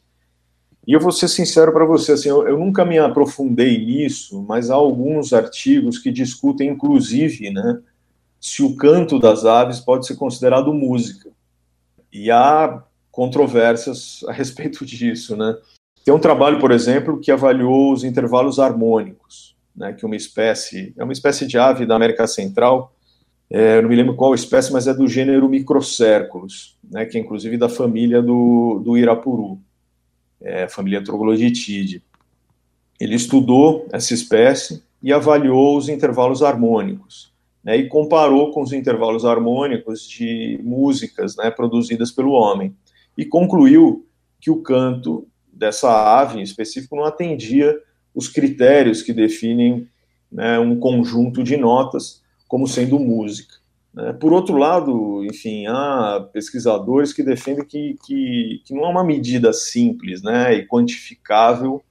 E 0.86 0.92
eu 0.92 1.00
vou 1.00 1.10
ser 1.10 1.28
sincero 1.28 1.72
para 1.72 1.86
você, 1.86 2.12
assim, 2.12 2.28
eu, 2.28 2.46
eu 2.46 2.58
nunca 2.58 2.84
me 2.84 2.98
aprofundei 2.98 3.82
nisso, 3.82 4.44
mas 4.46 4.68
há 4.70 4.74
alguns 4.74 5.32
artigos 5.32 5.98
que 5.98 6.12
discutem, 6.12 6.68
inclusive, 6.68 7.48
né, 7.48 7.80
se 8.38 8.62
o 8.62 8.76
canto 8.76 9.18
das 9.18 9.46
aves 9.46 9.80
pode 9.80 10.06
ser 10.06 10.16
considerado 10.16 10.70
música. 10.74 11.30
E 12.12 12.30
há 12.30 12.84
controvérsias 13.14 14.24
a 14.28 14.32
respeito 14.32 14.84
disso, 14.86 15.36
né? 15.36 15.56
Tem 16.04 16.12
um 16.12 16.18
trabalho, 16.18 16.58
por 16.58 16.70
exemplo, 16.70 17.18
que 17.18 17.30
avaliou 17.30 17.92
os 17.92 18.04
intervalos 18.04 18.58
harmônicos, 18.58 19.56
né, 19.74 19.94
que 19.94 20.04
uma 20.04 20.16
espécie, 20.16 20.92
é 20.98 21.02
uma 21.02 21.14
espécie 21.14 21.46
de 21.46 21.56
ave 21.56 21.86
da 21.86 21.96
América 21.96 22.26
Central, 22.26 22.94
é, 23.48 23.80
não 23.80 23.88
me 23.88 23.96
lembro 23.96 24.14
qual 24.14 24.34
espécie, 24.34 24.70
mas 24.70 24.86
é 24.86 24.92
do 24.92 25.08
gênero 25.08 25.48
Microcérculos, 25.48 26.76
né, 26.90 27.06
que 27.06 27.16
é 27.16 27.20
inclusive 27.20 27.56
da 27.56 27.70
família 27.70 28.20
do, 28.20 28.82
do 28.84 28.98
Irapuru, 28.98 29.58
é, 30.42 30.68
família 30.68 31.02
Trogloditide. 31.02 32.02
Ele 33.00 33.14
estudou 33.14 33.88
essa 33.90 34.12
espécie 34.12 34.82
e 35.02 35.10
avaliou 35.10 35.78
os 35.78 35.88
intervalos 35.88 36.42
harmônicos, 36.42 37.32
né, 37.62 37.78
e 37.78 37.88
comparou 37.88 38.52
com 38.52 38.60
os 38.60 38.74
intervalos 38.74 39.24
harmônicos 39.24 40.06
de 40.06 40.60
músicas 40.62 41.34
né, 41.36 41.50
produzidas 41.50 42.12
pelo 42.12 42.32
homem, 42.32 42.76
e 43.16 43.24
concluiu 43.24 44.06
que 44.40 44.50
o 44.50 44.62
canto 44.62 45.26
dessa 45.52 46.20
ave 46.20 46.38
em 46.38 46.42
específico 46.42 46.96
não 46.96 47.04
atendia 47.04 47.78
os 48.14 48.28
critérios 48.28 49.02
que 49.02 49.12
definem 49.12 49.88
né, 50.30 50.58
um 50.58 50.78
conjunto 50.78 51.42
de 51.42 51.56
notas 51.56 52.22
como 52.48 52.66
sendo 52.66 52.98
música. 52.98 53.54
Né. 53.92 54.12
Por 54.12 54.32
outro 54.32 54.56
lado, 54.56 55.24
enfim, 55.24 55.66
há 55.66 56.28
pesquisadores 56.32 57.12
que 57.12 57.22
defendem 57.22 57.64
que, 57.64 57.96
que, 58.04 58.62
que 58.64 58.74
não 58.74 58.84
é 58.84 58.88
uma 58.88 59.04
medida 59.04 59.52
simples 59.52 60.22
né, 60.22 60.54
e 60.54 60.66
quantificável 60.66 61.82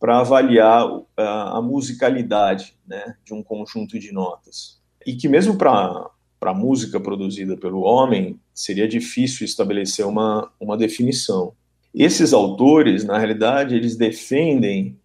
para 0.00 0.20
avaliar 0.20 0.86
a, 1.16 1.58
a 1.58 1.62
musicalidade 1.62 2.76
né, 2.86 3.16
de 3.24 3.34
um 3.34 3.42
conjunto 3.42 3.98
de 3.98 4.12
notas. 4.12 4.80
E 5.06 5.14
que 5.14 5.28
mesmo 5.28 5.56
para 5.56 6.08
a 6.40 6.54
música 6.54 7.00
produzida 7.00 7.56
pelo 7.56 7.80
homem, 7.80 8.38
seria 8.54 8.86
difícil 8.86 9.44
estabelecer 9.44 10.06
uma, 10.06 10.50
uma 10.60 10.76
definição. 10.76 11.52
Esses 11.94 12.32
autores, 12.32 13.04
na 13.04 13.18
realidade, 13.18 13.74
eles 13.74 13.96
defendem 13.96 14.98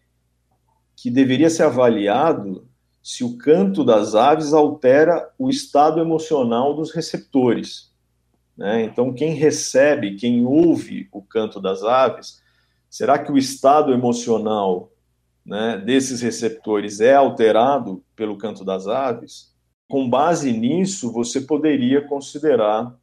que 0.95 1.09
deveria 1.09 1.49
ser 1.49 1.63
avaliado 1.63 2.67
se 3.01 3.23
o 3.23 3.37
canto 3.37 3.83
das 3.83 4.15
aves 4.15 4.53
altera 4.53 5.29
o 5.37 5.49
estado 5.49 5.99
emocional 5.99 6.73
dos 6.73 6.91
receptores. 6.91 7.91
Né? 8.57 8.83
Então, 8.83 9.13
quem 9.13 9.33
recebe, 9.33 10.15
quem 10.15 10.45
ouve 10.45 11.09
o 11.11 11.21
canto 11.21 11.59
das 11.59 11.83
aves, 11.83 12.41
será 12.89 13.19
que 13.19 13.31
o 13.31 13.37
estado 13.37 13.91
emocional 13.91 14.91
né, 15.45 15.81
desses 15.83 16.21
receptores 16.21 17.01
é 17.01 17.13
alterado 17.13 18.03
pelo 18.15 18.37
canto 18.37 18.63
das 18.63 18.87
aves? 18.87 19.52
Com 19.87 20.09
base 20.09 20.51
nisso, 20.51 21.11
você 21.11 21.41
poderia 21.41 22.01
considerar 22.01 22.95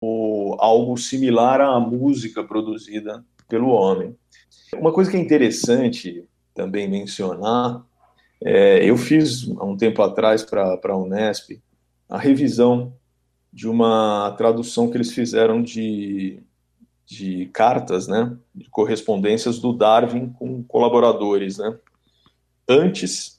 o, 0.00 0.56
algo 0.58 0.96
similar 0.96 1.60
à 1.60 1.80
música 1.80 2.44
produzida 2.44 3.24
pelo 3.48 3.68
homem. 3.68 4.16
Uma 4.74 4.92
coisa 4.92 5.10
que 5.10 5.16
é 5.16 5.20
interessante 5.20 6.24
também 6.54 6.88
mencionar, 6.88 7.84
é, 8.42 8.84
eu 8.88 8.96
fiz 8.96 9.48
há 9.58 9.64
um 9.64 9.76
tempo 9.76 10.02
atrás 10.02 10.42
para 10.42 10.78
a 10.82 10.96
Unesp 10.96 11.60
a 12.08 12.18
revisão 12.18 12.94
de 13.52 13.68
uma 13.68 14.34
tradução 14.36 14.90
que 14.90 14.96
eles 14.96 15.12
fizeram 15.12 15.62
de, 15.62 16.40
de 17.06 17.46
cartas, 17.46 18.06
né, 18.06 18.36
de 18.54 18.68
correspondências 18.68 19.58
do 19.58 19.72
Darwin 19.72 20.28
com 20.38 20.62
colaboradores, 20.62 21.58
né, 21.58 21.76
antes 22.68 23.35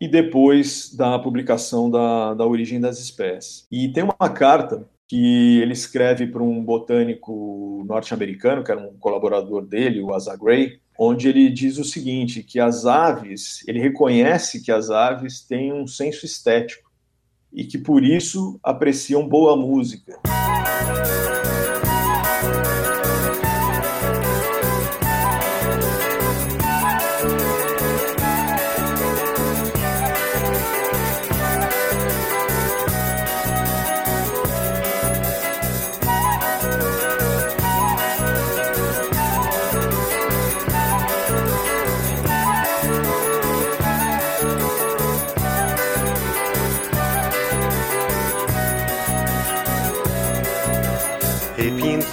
e 0.00 0.06
depois 0.06 0.94
da 0.94 1.18
publicação 1.18 1.90
da, 1.90 2.34
da 2.34 2.46
origem 2.46 2.80
das 2.80 2.98
espécies. 2.98 3.66
E 3.70 3.88
tem 3.88 4.02
uma 4.02 4.28
carta 4.28 4.88
que 5.08 5.60
ele 5.60 5.72
escreve 5.72 6.26
para 6.26 6.42
um 6.42 6.62
botânico 6.62 7.84
norte-americano, 7.86 8.64
que 8.64 8.72
era 8.72 8.80
um 8.80 8.94
colaborador 8.98 9.64
dele, 9.64 10.00
o 10.00 10.12
Asa 10.12 10.36
Gray, 10.36 10.80
onde 10.98 11.28
ele 11.28 11.48
diz 11.48 11.78
o 11.78 11.84
seguinte, 11.84 12.42
que 12.42 12.58
as 12.58 12.86
aves, 12.86 13.62
ele 13.68 13.80
reconhece 13.80 14.62
que 14.62 14.72
as 14.72 14.90
aves 14.90 15.40
têm 15.40 15.72
um 15.72 15.86
senso 15.86 16.26
estético 16.26 16.90
e 17.52 17.64
que 17.64 17.78
por 17.78 18.02
isso 18.02 18.58
apreciam 18.62 19.28
boa 19.28 19.56
música. 19.56 20.18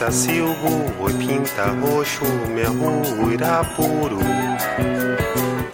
Pinta 0.04 0.12
silvo, 0.12 0.92
oi 1.00 1.14
pinta 1.14 1.66
roxo, 1.82 2.26
meu 2.50 3.32
Irapuru. 3.32 4.20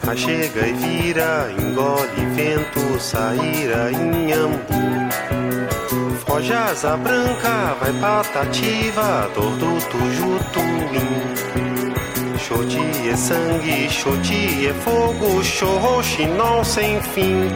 A 0.08 0.16
chega 0.16 0.68
e 0.68 0.74
vira, 0.74 1.52
engole 1.58 2.26
vento, 2.36 3.00
saíra 3.00 3.92
inhambu. 3.92 5.10
Foge 6.26 6.54
asa 6.54 6.96
branca, 6.98 7.76
vai 7.80 7.94
patativa, 7.94 9.30
dor 9.34 9.56
do 9.58 9.80
tujutuim. 9.90 11.10
Xoti 12.38 13.10
é 13.10 13.16
sangue, 13.16 13.90
xoti 13.90 14.68
é 14.68 14.74
fogo, 14.74 15.44
xorroxinol 15.44 16.64
sem 16.64 17.02
fim. 17.02 17.50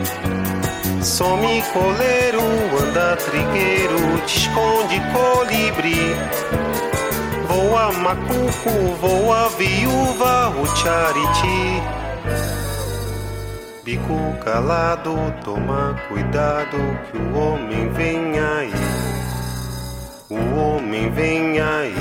Some 1.04 1.62
coleiro, 1.74 2.40
anda 2.82 3.18
trigueiro, 3.18 4.26
te 4.26 4.38
esconde 4.38 5.02
colibri. 5.12 6.16
Voa 7.46 7.92
macuco, 7.92 8.96
voa 9.02 9.50
viúva, 9.50 10.50
o 10.50 10.66
chariti. 10.78 11.82
bico 13.84 14.18
calado, 14.46 15.14
toma 15.44 16.00
cuidado 16.08 16.78
que 17.12 17.18
o 17.18 17.38
homem 17.38 17.90
vem 17.90 18.40
aí. 18.40 18.72
O 20.30 20.58
homem 20.58 21.12
vem 21.12 21.60
aí. 21.60 21.94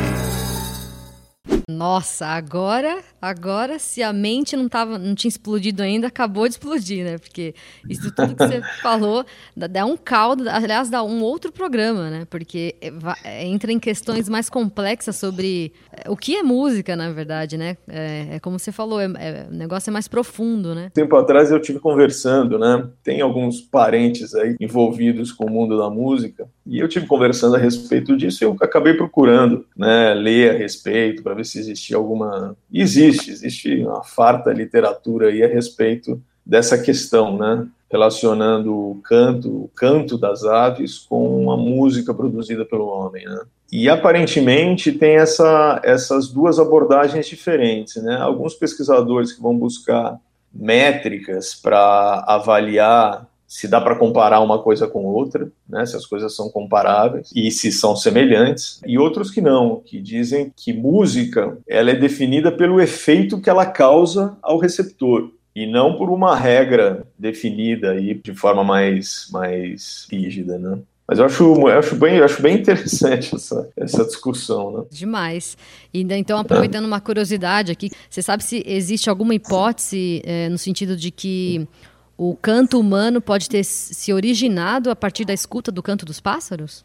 Nossa, 1.68 2.26
agora, 2.26 3.02
agora 3.22 3.78
se 3.78 4.02
a 4.02 4.12
mente 4.12 4.56
não 4.56 4.68
tava, 4.68 4.98
não 4.98 5.14
tinha 5.14 5.28
explodido 5.28 5.80
ainda, 5.80 6.08
acabou 6.08 6.48
de 6.48 6.54
explodir, 6.54 7.04
né? 7.04 7.18
Porque 7.18 7.54
isso 7.88 8.12
tudo 8.12 8.34
que 8.34 8.44
você 8.44 8.60
falou 8.82 9.24
dá, 9.56 9.68
dá 9.68 9.86
um 9.86 9.96
caldo, 9.96 10.48
aliás, 10.48 10.90
dá 10.90 11.04
um 11.04 11.22
outro 11.22 11.52
programa, 11.52 12.10
né? 12.10 12.26
Porque 12.28 12.74
é, 12.80 12.92
é, 13.22 13.46
entra 13.46 13.70
em 13.70 13.78
questões 13.78 14.28
mais 14.28 14.50
complexas 14.50 15.14
sobre 15.16 15.72
é, 15.92 16.10
o 16.10 16.16
que 16.16 16.36
é 16.36 16.42
música, 16.42 16.96
na 16.96 17.12
verdade, 17.12 17.56
né? 17.56 17.76
É, 17.88 18.26
é 18.32 18.40
como 18.40 18.58
você 18.58 18.72
falou, 18.72 19.00
é- 19.00 19.04
é- 19.04 19.46
o 19.48 19.54
negócio 19.54 19.90
é 19.90 19.92
mais 19.92 20.08
profundo, 20.08 20.74
né? 20.74 20.90
tempo 20.92 21.14
atrás 21.16 21.50
eu 21.50 21.60
tive 21.60 21.78
conversando, 21.78 22.58
né? 22.58 22.88
Tem 23.04 23.20
alguns 23.20 23.60
parentes 23.60 24.34
aí 24.34 24.56
envolvidos 24.60 25.30
com 25.30 25.44
o 25.46 25.50
mundo 25.50 25.78
da 25.78 25.88
música 25.88 26.46
e 26.66 26.78
eu 26.78 26.88
tive 26.88 27.06
conversando 27.06 27.56
a 27.56 27.58
respeito 27.58 28.16
disso 28.16 28.42
e 28.42 28.46
eu 28.46 28.56
acabei 28.60 28.94
procurando, 28.94 29.64
né? 29.76 30.12
Ler 30.14 30.50
a 30.50 30.58
respeito 30.58 31.22
para 31.22 31.34
ver 31.34 31.44
se 31.44 31.58
existia 31.58 31.96
alguma. 31.96 32.56
E 32.70 32.82
existe, 33.12 33.30
existe 33.30 33.76
uma 33.84 34.02
farta 34.02 34.52
literatura 34.52 35.28
aí 35.28 35.42
a 35.42 35.48
respeito 35.48 36.20
dessa 36.44 36.76
questão, 36.76 37.38
né? 37.38 37.66
Relacionando 37.90 38.74
o 38.74 39.00
canto, 39.02 39.48
o 39.48 39.70
canto 39.74 40.16
das 40.18 40.44
aves 40.44 40.98
com 40.98 41.50
a 41.50 41.56
música 41.56 42.12
produzida 42.12 42.64
pelo 42.64 42.86
homem, 42.86 43.24
né? 43.24 43.40
E 43.70 43.88
aparentemente 43.88 44.92
tem 44.92 45.16
essa, 45.16 45.80
essas 45.82 46.28
duas 46.28 46.58
abordagens 46.58 47.26
diferentes, 47.26 48.02
né? 48.02 48.16
Alguns 48.16 48.54
pesquisadores 48.54 49.32
que 49.32 49.40
vão 49.40 49.56
buscar 49.56 50.18
métricas 50.52 51.54
para 51.54 52.24
avaliar 52.26 53.26
se 53.52 53.68
dá 53.68 53.78
para 53.82 53.96
comparar 53.96 54.40
uma 54.40 54.58
coisa 54.58 54.88
com 54.88 55.04
outra, 55.04 55.46
né, 55.68 55.84
se 55.84 55.94
as 55.94 56.06
coisas 56.06 56.34
são 56.34 56.48
comparáveis 56.48 57.30
e 57.36 57.50
se 57.50 57.70
são 57.70 57.94
semelhantes, 57.94 58.80
e 58.86 58.96
outros 58.98 59.30
que 59.30 59.42
não, 59.42 59.82
que 59.84 60.00
dizem 60.00 60.50
que 60.56 60.72
música 60.72 61.58
ela 61.68 61.90
é 61.90 61.94
definida 61.94 62.50
pelo 62.50 62.80
efeito 62.80 63.38
que 63.38 63.50
ela 63.50 63.66
causa 63.66 64.34
ao 64.40 64.56
receptor 64.56 65.30
e 65.54 65.66
não 65.66 65.98
por 65.98 66.08
uma 66.08 66.34
regra 66.34 67.06
definida 67.18 67.90
aí 67.90 68.14
de 68.14 68.34
forma 68.34 68.64
mais 68.64 69.28
mais 69.30 70.06
rígida, 70.10 70.58
né? 70.58 70.78
Mas 71.06 71.18
eu 71.18 71.26
acho, 71.26 71.44
eu 71.44 71.78
acho 71.78 71.96
bem, 71.96 72.16
eu 72.16 72.24
acho 72.24 72.40
bem 72.40 72.56
interessante 72.56 73.34
essa, 73.36 73.68
essa 73.76 74.04
discussão, 74.06 74.78
né? 74.78 74.84
Demais. 74.90 75.58
E 75.92 76.00
então, 76.00 76.38
aproveitando 76.38 76.86
uma 76.86 77.02
curiosidade 77.02 77.70
aqui, 77.70 77.90
você 78.08 78.22
sabe 78.22 78.42
se 78.42 78.62
existe 78.64 79.10
alguma 79.10 79.34
hipótese 79.34 80.22
eh, 80.24 80.48
no 80.48 80.56
sentido 80.56 80.96
de 80.96 81.10
que 81.10 81.68
o 82.16 82.36
canto 82.36 82.78
humano 82.78 83.20
pode 83.20 83.48
ter 83.48 83.64
se 83.64 84.12
originado 84.12 84.90
a 84.90 84.96
partir 84.96 85.24
da 85.24 85.32
escuta 85.32 85.72
do 85.72 85.82
canto 85.82 86.04
dos 86.04 86.20
pássaros? 86.20 86.84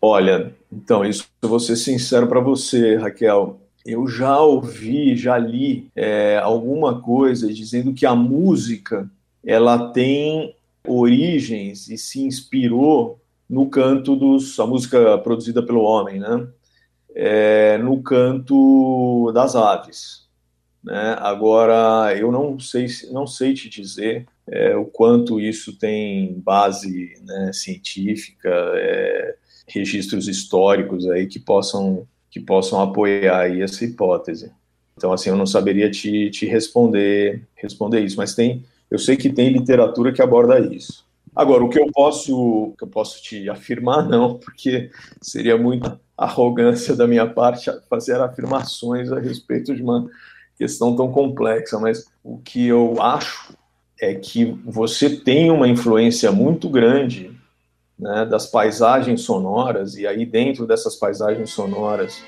Olha, 0.00 0.54
então, 0.72 1.04
isso 1.04 1.26
eu 1.42 1.48
vou 1.48 1.60
ser 1.60 1.76
sincero 1.76 2.26
para 2.26 2.40
você, 2.40 2.96
Raquel. 2.96 3.60
Eu 3.84 4.06
já 4.06 4.40
ouvi, 4.40 5.16
já 5.16 5.36
li 5.36 5.88
é, 5.94 6.38
alguma 6.38 7.00
coisa 7.00 7.52
dizendo 7.52 7.92
que 7.92 8.06
a 8.06 8.14
música 8.14 9.10
ela 9.44 9.90
tem 9.92 10.54
origens 10.86 11.88
e 11.88 11.98
se 11.98 12.22
inspirou 12.22 13.18
no 13.48 13.68
canto 13.68 14.14
dos 14.16 14.58
a 14.60 14.66
música 14.66 15.18
produzida 15.18 15.62
pelo 15.62 15.82
homem, 15.82 16.18
né? 16.18 16.46
É, 17.14 17.78
no 17.78 18.00
canto 18.02 19.32
das 19.34 19.56
aves, 19.56 20.28
né? 20.82 21.16
Agora 21.18 22.16
eu 22.16 22.32
não 22.32 22.58
sei 22.58 22.86
não 23.10 23.26
sei 23.26 23.54
te 23.54 23.68
dizer 23.68 24.26
é, 24.46 24.74
o 24.76 24.84
quanto 24.84 25.40
isso 25.40 25.78
tem 25.78 26.34
base 26.40 27.14
né, 27.24 27.52
científica, 27.52 28.48
é, 28.48 29.36
registros 29.66 30.28
históricos 30.28 31.08
aí 31.08 31.26
que 31.26 31.38
possam 31.38 32.06
que 32.30 32.40
possam 32.40 32.80
apoiar 32.80 33.40
aí 33.40 33.62
essa 33.62 33.84
hipótese. 33.84 34.52
Então 34.96 35.12
assim 35.12 35.30
eu 35.30 35.36
não 35.36 35.46
saberia 35.46 35.90
te, 35.90 36.30
te 36.30 36.46
responder 36.46 37.42
responder 37.54 38.00
isso, 38.00 38.16
mas 38.16 38.34
tem 38.34 38.64
eu 38.90 38.98
sei 38.98 39.16
que 39.16 39.30
tem 39.30 39.50
literatura 39.50 40.12
que 40.12 40.20
aborda 40.20 40.58
isso. 40.58 41.08
Agora, 41.34 41.62
o 41.62 41.68
que 41.68 41.78
eu 41.78 41.86
posso, 41.92 42.74
que 42.76 42.82
eu 42.82 42.88
posso 42.88 43.22
te 43.22 43.48
afirmar, 43.48 44.08
não, 44.08 44.36
porque 44.36 44.90
seria 45.22 45.56
muita 45.56 46.00
arrogância 46.18 46.94
da 46.96 47.06
minha 47.06 47.26
parte 47.26 47.70
fazer 47.88 48.20
afirmações 48.20 49.12
a 49.12 49.18
respeito 49.20 49.74
de 49.74 49.82
uma 49.82 50.10
questão 50.60 50.94
tão 50.94 51.10
complexa, 51.10 51.78
mas 51.78 52.04
o 52.22 52.36
que 52.36 52.66
eu 52.66 53.00
acho 53.00 53.56
é 53.98 54.14
que 54.14 54.44
você 54.62 55.08
tem 55.08 55.50
uma 55.50 55.66
influência 55.66 56.30
muito 56.30 56.68
grande 56.68 57.30
né, 57.98 58.26
das 58.26 58.44
paisagens 58.44 59.22
sonoras, 59.22 59.96
e 59.96 60.06
aí 60.06 60.26
dentro 60.26 60.66
dessas 60.66 60.96
paisagens 60.96 61.48
sonoras, 61.48 62.22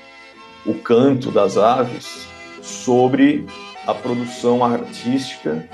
o 0.65 0.73
canto 0.73 1.29
das 1.29 1.57
aves, 1.57 2.25
sobre 2.59 3.45
a 3.85 3.93
produção 3.93 4.65
artística 4.65 5.69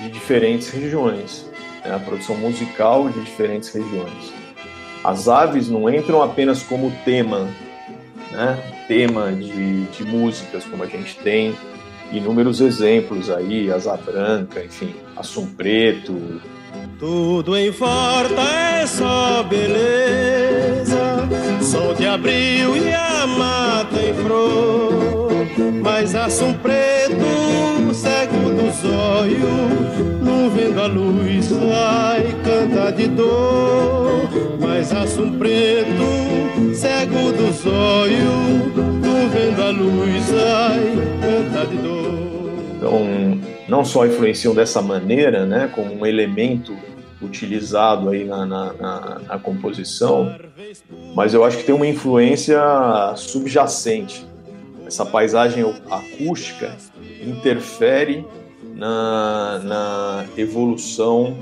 de 0.00 0.08
diferentes 0.08 0.68
regiões, 0.68 1.50
né, 1.84 1.96
a 1.96 1.98
produção 1.98 2.36
musical 2.36 3.08
de 3.08 3.20
diferentes 3.24 3.70
regiões. 3.70 4.32
As 5.02 5.26
aves 5.26 5.68
não 5.68 5.92
entram 5.92 6.22
apenas 6.22 6.62
como 6.62 6.92
tema, 7.04 7.48
né, 8.30 8.56
tema 8.86 9.32
de, 9.32 9.82
de 9.86 10.04
músicas, 10.04 10.64
como 10.64 10.84
a 10.84 10.86
gente 10.86 11.16
tem 11.16 11.56
inúmeros 12.12 12.60
exemplos 12.60 13.30
aí, 13.30 13.70
Asa 13.70 13.96
Branca, 13.96 14.64
enfim, 14.64 14.94
Assum 15.16 15.46
Preto. 15.46 16.40
Tudo 16.98 17.56
em 17.56 17.70
volta 17.70 18.42
é 18.42 18.86
só 18.86 19.44
beleza, 19.44 21.28
sol 21.62 21.94
de 21.94 22.06
abril 22.06 22.76
e 22.76 22.92
a 22.92 23.26
mata 23.26 24.00
em 24.02 24.14
flor. 24.14 25.28
Mas 25.80 26.14
assum 26.14 26.52
preto, 26.54 27.94
dos 28.68 28.84
olhos, 28.84 30.22
não 30.22 30.50
vendo 30.50 30.80
a 30.80 30.86
luz, 30.86 31.50
ai, 31.72 32.22
canta 32.44 32.92
de 32.92 33.08
dor. 33.08 34.28
Mas 34.60 34.92
assum 34.92 35.38
preto, 35.38 36.74
cego 36.74 37.32
dos 37.32 37.64
olhos, 37.66 38.76
não 38.76 39.28
vendo 39.30 39.62
a 39.62 39.70
luz, 39.70 40.34
ai, 40.34 40.94
canta 41.20 41.66
de 41.66 41.76
dor. 41.78 42.18
Então, 42.76 43.40
não 43.68 43.84
só 43.84 44.06
influenciam 44.06 44.54
dessa 44.54 44.82
maneira, 44.82 45.46
né, 45.46 45.70
como 45.74 45.94
um 45.94 46.06
elemento 46.06 46.76
utilizado 47.20 48.10
aí 48.10 48.24
na, 48.24 48.46
na, 48.46 48.72
na, 48.74 49.18
na 49.26 49.38
composição, 49.38 50.36
mas 51.14 51.34
eu 51.34 51.42
acho 51.42 51.56
que 51.58 51.64
tem 51.64 51.74
uma 51.74 51.86
influência 51.86 52.60
subjacente. 53.16 54.26
Essa 54.86 55.04
paisagem 55.04 55.64
acústica 55.90 56.76
interfere 57.20 58.24
na, 58.78 59.58
na 59.64 60.26
evolução 60.36 61.36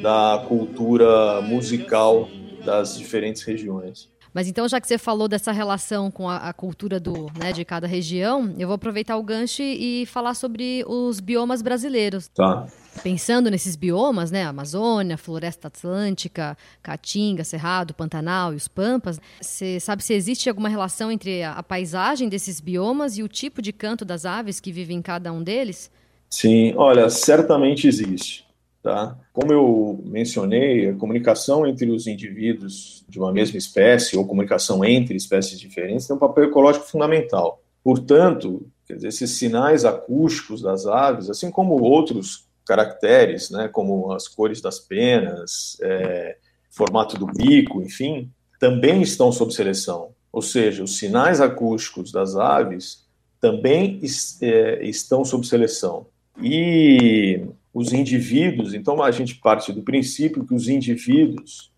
da 0.00 0.42
cultura 0.48 1.42
musical 1.42 2.28
das 2.64 2.96
diferentes 2.96 3.42
regiões. 3.42 4.10
Mas 4.34 4.48
então, 4.48 4.66
já 4.66 4.80
que 4.80 4.86
você 4.86 4.96
falou 4.96 5.28
dessa 5.28 5.52
relação 5.52 6.10
com 6.10 6.26
a, 6.26 6.38
a 6.38 6.52
cultura 6.54 6.98
do, 6.98 7.26
né, 7.38 7.52
de 7.52 7.66
cada 7.66 7.86
região, 7.86 8.54
eu 8.58 8.66
vou 8.66 8.76
aproveitar 8.76 9.18
o 9.18 9.22
gancho 9.22 9.60
e 9.60 10.06
falar 10.06 10.32
sobre 10.32 10.82
os 10.86 11.20
biomas 11.20 11.60
brasileiros. 11.60 12.28
Tá. 12.28 12.66
Pensando 13.02 13.50
nesses 13.50 13.76
biomas, 13.76 14.30
né, 14.30 14.44
Amazônia, 14.44 15.18
Floresta 15.18 15.68
Atlântica, 15.68 16.56
Caatinga, 16.82 17.44
Cerrado, 17.44 17.92
Pantanal 17.92 18.54
e 18.54 18.56
os 18.56 18.68
Pampas, 18.68 19.20
você 19.38 19.78
sabe 19.78 20.02
se 20.02 20.14
existe 20.14 20.48
alguma 20.48 20.70
relação 20.70 21.12
entre 21.12 21.42
a, 21.42 21.52
a 21.52 21.62
paisagem 21.62 22.30
desses 22.30 22.58
biomas 22.58 23.18
e 23.18 23.22
o 23.22 23.28
tipo 23.28 23.60
de 23.60 23.72
canto 23.72 24.02
das 24.02 24.24
aves 24.24 24.60
que 24.60 24.72
vivem 24.72 24.96
em 24.96 25.02
cada 25.02 25.30
um 25.30 25.42
deles? 25.42 25.90
Sim, 26.32 26.72
olha, 26.76 27.10
certamente 27.10 27.86
existe. 27.86 28.46
Tá? 28.82 29.16
Como 29.34 29.52
eu 29.52 30.02
mencionei, 30.06 30.88
a 30.88 30.94
comunicação 30.94 31.66
entre 31.66 31.90
os 31.90 32.06
indivíduos 32.06 33.04
de 33.06 33.18
uma 33.18 33.30
mesma 33.30 33.58
espécie 33.58 34.16
ou 34.16 34.26
comunicação 34.26 34.82
entre 34.82 35.14
espécies 35.14 35.60
diferentes 35.60 36.06
tem 36.06 36.16
um 36.16 36.18
papel 36.18 36.44
ecológico 36.44 36.86
fundamental. 36.86 37.62
Portanto, 37.84 38.66
dizer, 38.88 39.08
esses 39.08 39.32
sinais 39.32 39.84
acústicos 39.84 40.62
das 40.62 40.86
aves, 40.86 41.28
assim 41.28 41.50
como 41.50 41.80
outros 41.82 42.48
caracteres, 42.66 43.50
né, 43.50 43.68
como 43.68 44.10
as 44.12 44.26
cores 44.26 44.62
das 44.62 44.80
penas, 44.80 45.76
é, 45.82 46.38
formato 46.70 47.18
do 47.18 47.26
bico, 47.26 47.82
enfim, 47.82 48.30
também 48.58 49.02
estão 49.02 49.30
sob 49.30 49.52
seleção. 49.52 50.14
Ou 50.32 50.40
seja, 50.40 50.82
os 50.82 50.96
sinais 50.96 51.42
acústicos 51.42 52.10
das 52.10 52.36
aves 52.36 53.04
também 53.38 54.00
é, 54.40 54.82
estão 54.82 55.24
sob 55.26 55.46
seleção. 55.46 56.06
E 56.40 57.42
os 57.72 57.92
indivíduos, 57.92 58.74
então 58.74 59.02
a 59.02 59.10
gente 59.10 59.36
parte 59.36 59.72
do 59.72 59.82
princípio 59.82 60.44
que 60.44 60.54
os 60.54 60.68
indivíduos 60.68 61.72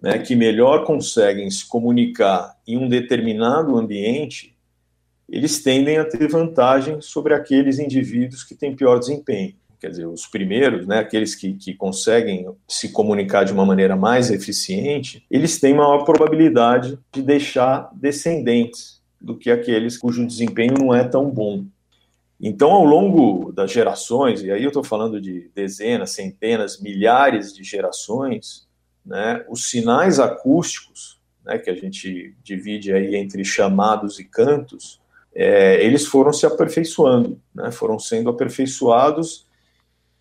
né, 0.00 0.18
que 0.18 0.36
melhor 0.36 0.84
conseguem 0.84 1.50
se 1.50 1.66
comunicar 1.66 2.56
em 2.66 2.76
um 2.76 2.88
determinado 2.88 3.76
ambiente, 3.76 4.54
eles 5.28 5.62
tendem 5.62 5.98
a 5.98 6.04
ter 6.04 6.28
vantagem 6.28 7.00
sobre 7.00 7.34
aqueles 7.34 7.78
indivíduos 7.78 8.44
que 8.44 8.54
têm 8.54 8.74
pior 8.74 8.98
desempenho. 8.98 9.54
quer 9.80 9.90
dizer, 9.90 10.06
os 10.06 10.26
primeiros, 10.26 10.86
né, 10.86 10.98
aqueles 10.98 11.34
que, 11.34 11.52
que 11.52 11.74
conseguem 11.74 12.48
se 12.66 12.90
comunicar 12.90 13.44
de 13.44 13.52
uma 13.52 13.66
maneira 13.66 13.96
mais 13.96 14.30
eficiente, 14.30 15.24
eles 15.30 15.60
têm 15.60 15.74
maior 15.74 16.04
probabilidade 16.04 16.98
de 17.12 17.22
deixar 17.22 17.90
descendentes 17.94 19.00
do 19.20 19.36
que 19.36 19.50
aqueles 19.50 19.98
cujo 19.98 20.26
desempenho 20.26 20.74
não 20.78 20.94
é 20.94 21.04
tão 21.04 21.28
bom. 21.28 21.64
Então, 22.40 22.70
ao 22.70 22.84
longo 22.84 23.50
das 23.52 23.72
gerações, 23.72 24.42
e 24.42 24.50
aí 24.50 24.62
eu 24.62 24.68
estou 24.68 24.84
falando 24.84 25.20
de 25.20 25.50
dezenas, 25.54 26.10
centenas, 26.10 26.80
milhares 26.80 27.52
de 27.52 27.64
gerações, 27.64 28.68
né, 29.04 29.44
os 29.48 29.68
sinais 29.68 30.20
acústicos, 30.20 31.20
né, 31.44 31.58
que 31.58 31.68
a 31.68 31.74
gente 31.74 32.36
divide 32.42 32.92
aí 32.92 33.16
entre 33.16 33.44
chamados 33.44 34.20
e 34.20 34.24
cantos, 34.24 35.00
é, 35.34 35.84
eles 35.84 36.06
foram 36.06 36.32
se 36.32 36.46
aperfeiçoando, 36.46 37.40
né, 37.52 37.72
foram 37.72 37.98
sendo 37.98 38.30
aperfeiçoados 38.30 39.46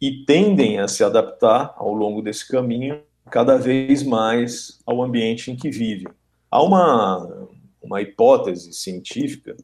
e 0.01 0.23
tendem 0.25 0.79
a 0.79 0.87
se 0.87 1.03
adaptar 1.03 1.73
ao 1.77 1.93
longo 1.93 2.21
desse 2.21 2.47
caminho 2.47 3.01
cada 3.29 3.57
vez 3.57 4.03
mais 4.03 4.79
ao 4.85 5.03
ambiente 5.03 5.51
em 5.51 5.55
que 5.55 5.69
vivem. 5.69 6.07
Há 6.49 6.63
uma, 6.63 7.47
uma 7.81 8.01
hipótese 8.01 8.73
científica 8.73 9.55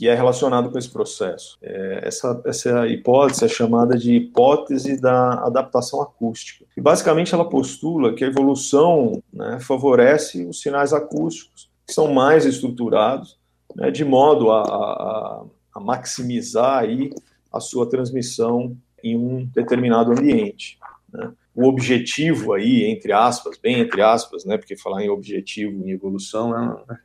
que 0.00 0.08
é 0.08 0.14
relacionado 0.14 0.70
com 0.70 0.78
esse 0.78 0.88
processo. 0.88 1.58
É, 1.60 2.00
essa, 2.04 2.40
essa 2.46 2.88
hipótese 2.88 3.44
é 3.44 3.48
chamada 3.48 3.98
de 3.98 4.14
hipótese 4.14 4.98
da 4.98 5.44
adaptação 5.44 6.00
acústica. 6.00 6.64
E 6.74 6.80
basicamente 6.80 7.34
ela 7.34 7.46
postula 7.46 8.14
que 8.14 8.24
a 8.24 8.28
evolução 8.28 9.22
né, 9.30 9.58
favorece 9.60 10.46
os 10.46 10.62
sinais 10.62 10.94
acústicos, 10.94 11.68
que 11.86 11.92
são 11.92 12.14
mais 12.14 12.46
estruturados, 12.46 13.38
né, 13.76 13.90
de 13.90 14.02
modo 14.02 14.50
a, 14.50 14.62
a, 14.62 15.44
a 15.74 15.80
maximizar 15.80 16.78
aí 16.78 17.10
a 17.52 17.60
sua 17.60 17.86
transmissão 17.86 18.74
em 19.04 19.18
um 19.18 19.44
determinado 19.52 20.12
ambiente. 20.12 20.78
Né. 21.12 21.30
O 21.54 21.68
objetivo 21.68 22.54
aí, 22.54 22.84
entre 22.84 23.12
aspas, 23.12 23.58
bem 23.58 23.80
entre 23.80 24.00
aspas, 24.00 24.46
né, 24.46 24.56
porque 24.56 24.78
falar 24.78 25.04
em 25.04 25.10
objetivo 25.10 25.86
em 25.86 25.90
evolução 25.90 26.58
é, 26.58 26.96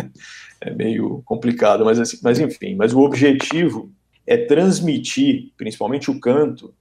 é 0.60 0.70
meio 0.70 1.22
complicado, 1.24 1.84
mas, 1.84 1.98
assim, 1.98 2.18
mas 2.22 2.38
enfim, 2.38 2.74
mas 2.74 2.92
o 2.92 3.00
objetivo 3.00 3.92
é 4.26 4.36
transmitir, 4.36 5.52
principalmente 5.56 6.10
o 6.10 6.20
canto, 6.20 6.74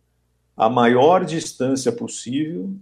a 0.55 0.69
maior 0.69 1.23
distância 1.23 1.91
possível 1.91 2.73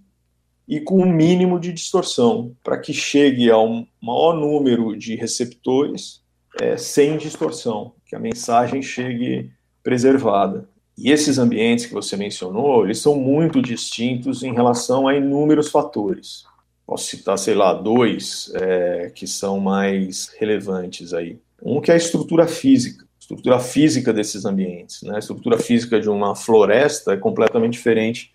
e 0.68 0.82
com 0.82 0.96
o 0.96 1.04
um 1.04 1.12
mínimo 1.12 1.60
de 1.60 1.72
distorção, 1.72 2.56
para 2.64 2.78
que 2.78 2.92
chegue 2.94 3.50
a 3.50 3.58
um 3.58 3.88
maior 4.02 4.34
número 4.34 4.98
de 4.98 5.16
receptores 5.16 6.22
é, 6.60 6.76
sem 6.76 7.18
distorção, 7.18 7.94
que 8.06 8.16
a 8.16 8.20
mensagem 8.20 8.82
chegue 8.82 9.52
preservada. 9.82 10.68
E 10.98 11.12
esses 11.12 11.38
ambientes 11.38 11.86
que 11.86 11.94
você 11.94 12.18
mencionou, 12.18 12.84
eles 12.84 13.00
são 13.00 13.16
muito 13.16 13.62
distintos 13.62 14.44
em 14.44 14.54
relação 14.54 15.08
a 15.08 15.16
inúmeros 15.16 15.70
fatores. 15.70 16.44
Posso 16.88 17.08
citar, 17.08 17.38
sei 17.38 17.54
lá, 17.54 17.74
dois 17.74 18.50
é, 18.56 19.12
que 19.14 19.28
são 19.28 19.60
mais 19.60 20.30
relevantes 20.40 21.14
aí. 21.14 21.38
Um 21.62 21.82
que 21.82 21.92
é 21.92 21.96
a 21.96 21.98
estrutura 21.98 22.48
física, 22.48 23.06
estrutura 23.20 23.60
física 23.60 24.14
desses 24.14 24.46
ambientes. 24.46 25.02
Né? 25.02 25.18
A 25.18 25.20
estrutura 25.20 25.58
física 25.58 26.00
de 26.00 26.10
uma 26.10 26.34
floresta 26.34 27.12
é 27.12 27.18
completamente 27.18 27.74
diferente 27.74 28.32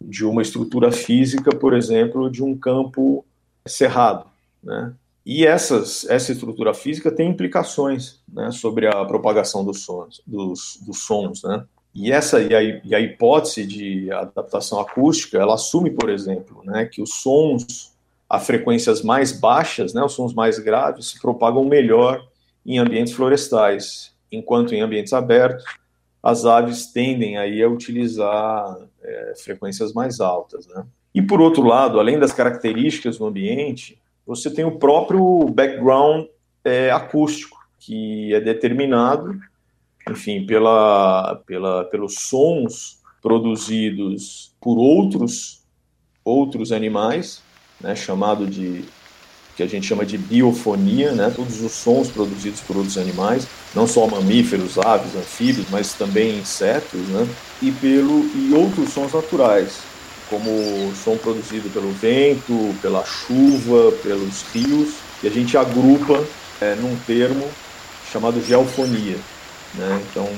de 0.00 0.24
uma 0.24 0.40
estrutura 0.40 0.90
física, 0.90 1.54
por 1.54 1.74
exemplo, 1.74 2.30
de 2.30 2.42
um 2.42 2.56
campo 2.56 3.22
cerrado. 3.66 4.24
Né? 4.64 4.94
E 5.26 5.46
essas, 5.46 6.08
essa 6.08 6.32
estrutura 6.32 6.72
física 6.72 7.12
tem 7.12 7.28
implicações 7.28 8.18
né, 8.26 8.50
sobre 8.50 8.86
a 8.86 9.04
propagação 9.04 9.62
dos 9.62 9.82
sons. 9.82 10.22
Dos, 10.26 10.78
dos 10.80 11.02
sons 11.02 11.42
né? 11.42 11.64
E 11.94 12.12
essa 12.12 12.40
e 12.40 12.54
a, 12.54 12.62
e 12.62 12.94
a, 12.94 13.00
hipótese 13.00 13.66
de 13.66 14.12
adaptação 14.12 14.78
acústica, 14.78 15.36
ela 15.36 15.54
assume, 15.54 15.90
por 15.90 16.08
exemplo, 16.08 16.62
né, 16.64 16.86
que 16.86 17.02
os 17.02 17.14
sons 17.14 17.89
a 18.30 18.38
frequências 18.38 19.02
mais 19.02 19.32
baixas, 19.32 19.92
né, 19.92 20.00
os 20.04 20.12
sons 20.12 20.32
mais 20.32 20.56
graves, 20.60 21.10
se 21.10 21.20
propagam 21.20 21.64
melhor 21.64 22.24
em 22.64 22.78
ambientes 22.78 23.12
florestais, 23.12 24.14
enquanto 24.30 24.72
em 24.72 24.80
ambientes 24.80 25.12
abertos 25.12 25.64
as 26.22 26.44
aves 26.44 26.92
tendem 26.92 27.38
aí 27.38 27.60
a 27.60 27.68
utilizar 27.68 28.78
é, 29.02 29.34
frequências 29.42 29.92
mais 29.92 30.20
altas, 30.20 30.66
né? 30.68 30.84
E 31.12 31.20
por 31.20 31.40
outro 31.40 31.62
lado, 31.62 31.98
além 31.98 32.20
das 32.20 32.32
características 32.32 33.18
do 33.18 33.26
ambiente, 33.26 33.98
você 34.24 34.48
tem 34.48 34.64
o 34.64 34.78
próprio 34.78 35.46
background 35.48 36.26
é, 36.62 36.90
acústico 36.90 37.58
que 37.80 38.32
é 38.32 38.40
determinado, 38.40 39.40
enfim, 40.08 40.46
pela, 40.46 41.36
pela, 41.46 41.84
pelos 41.84 42.14
sons 42.20 43.00
produzidos 43.20 44.54
por 44.60 44.78
outros 44.78 45.64
outros 46.22 46.70
animais 46.70 47.42
né, 47.80 47.96
chamado 47.96 48.46
de 48.46 48.84
que 49.56 49.62
a 49.62 49.66
gente 49.66 49.86
chama 49.86 50.06
de 50.06 50.16
biofonia, 50.16 51.12
né, 51.12 51.30
todos 51.34 51.60
os 51.60 51.72
sons 51.72 52.08
produzidos 52.08 52.60
por 52.60 52.76
outros 52.76 52.96
animais, 52.96 53.46
não 53.74 53.86
só 53.86 54.06
mamíferos, 54.06 54.78
aves, 54.78 55.14
anfíbios, 55.14 55.66
mas 55.70 55.92
também 55.92 56.38
insetos, 56.38 57.00
né, 57.08 57.28
e 57.60 57.70
pelo 57.72 58.24
e 58.34 58.54
outros 58.54 58.90
sons 58.90 59.12
naturais, 59.12 59.78
como 60.28 60.50
o 60.50 60.94
som 61.04 61.16
produzido 61.16 61.68
pelo 61.70 61.90
vento, 61.92 62.74
pela 62.80 63.04
chuva, 63.04 63.92
pelos 64.02 64.42
rios, 64.52 64.94
e 65.22 65.26
a 65.26 65.30
gente 65.30 65.56
agrupa 65.58 66.24
é, 66.60 66.74
num 66.76 66.96
termo 67.06 67.46
chamado 68.10 68.42
geofonia. 68.42 69.18
Né? 69.74 70.02
Então, 70.10 70.28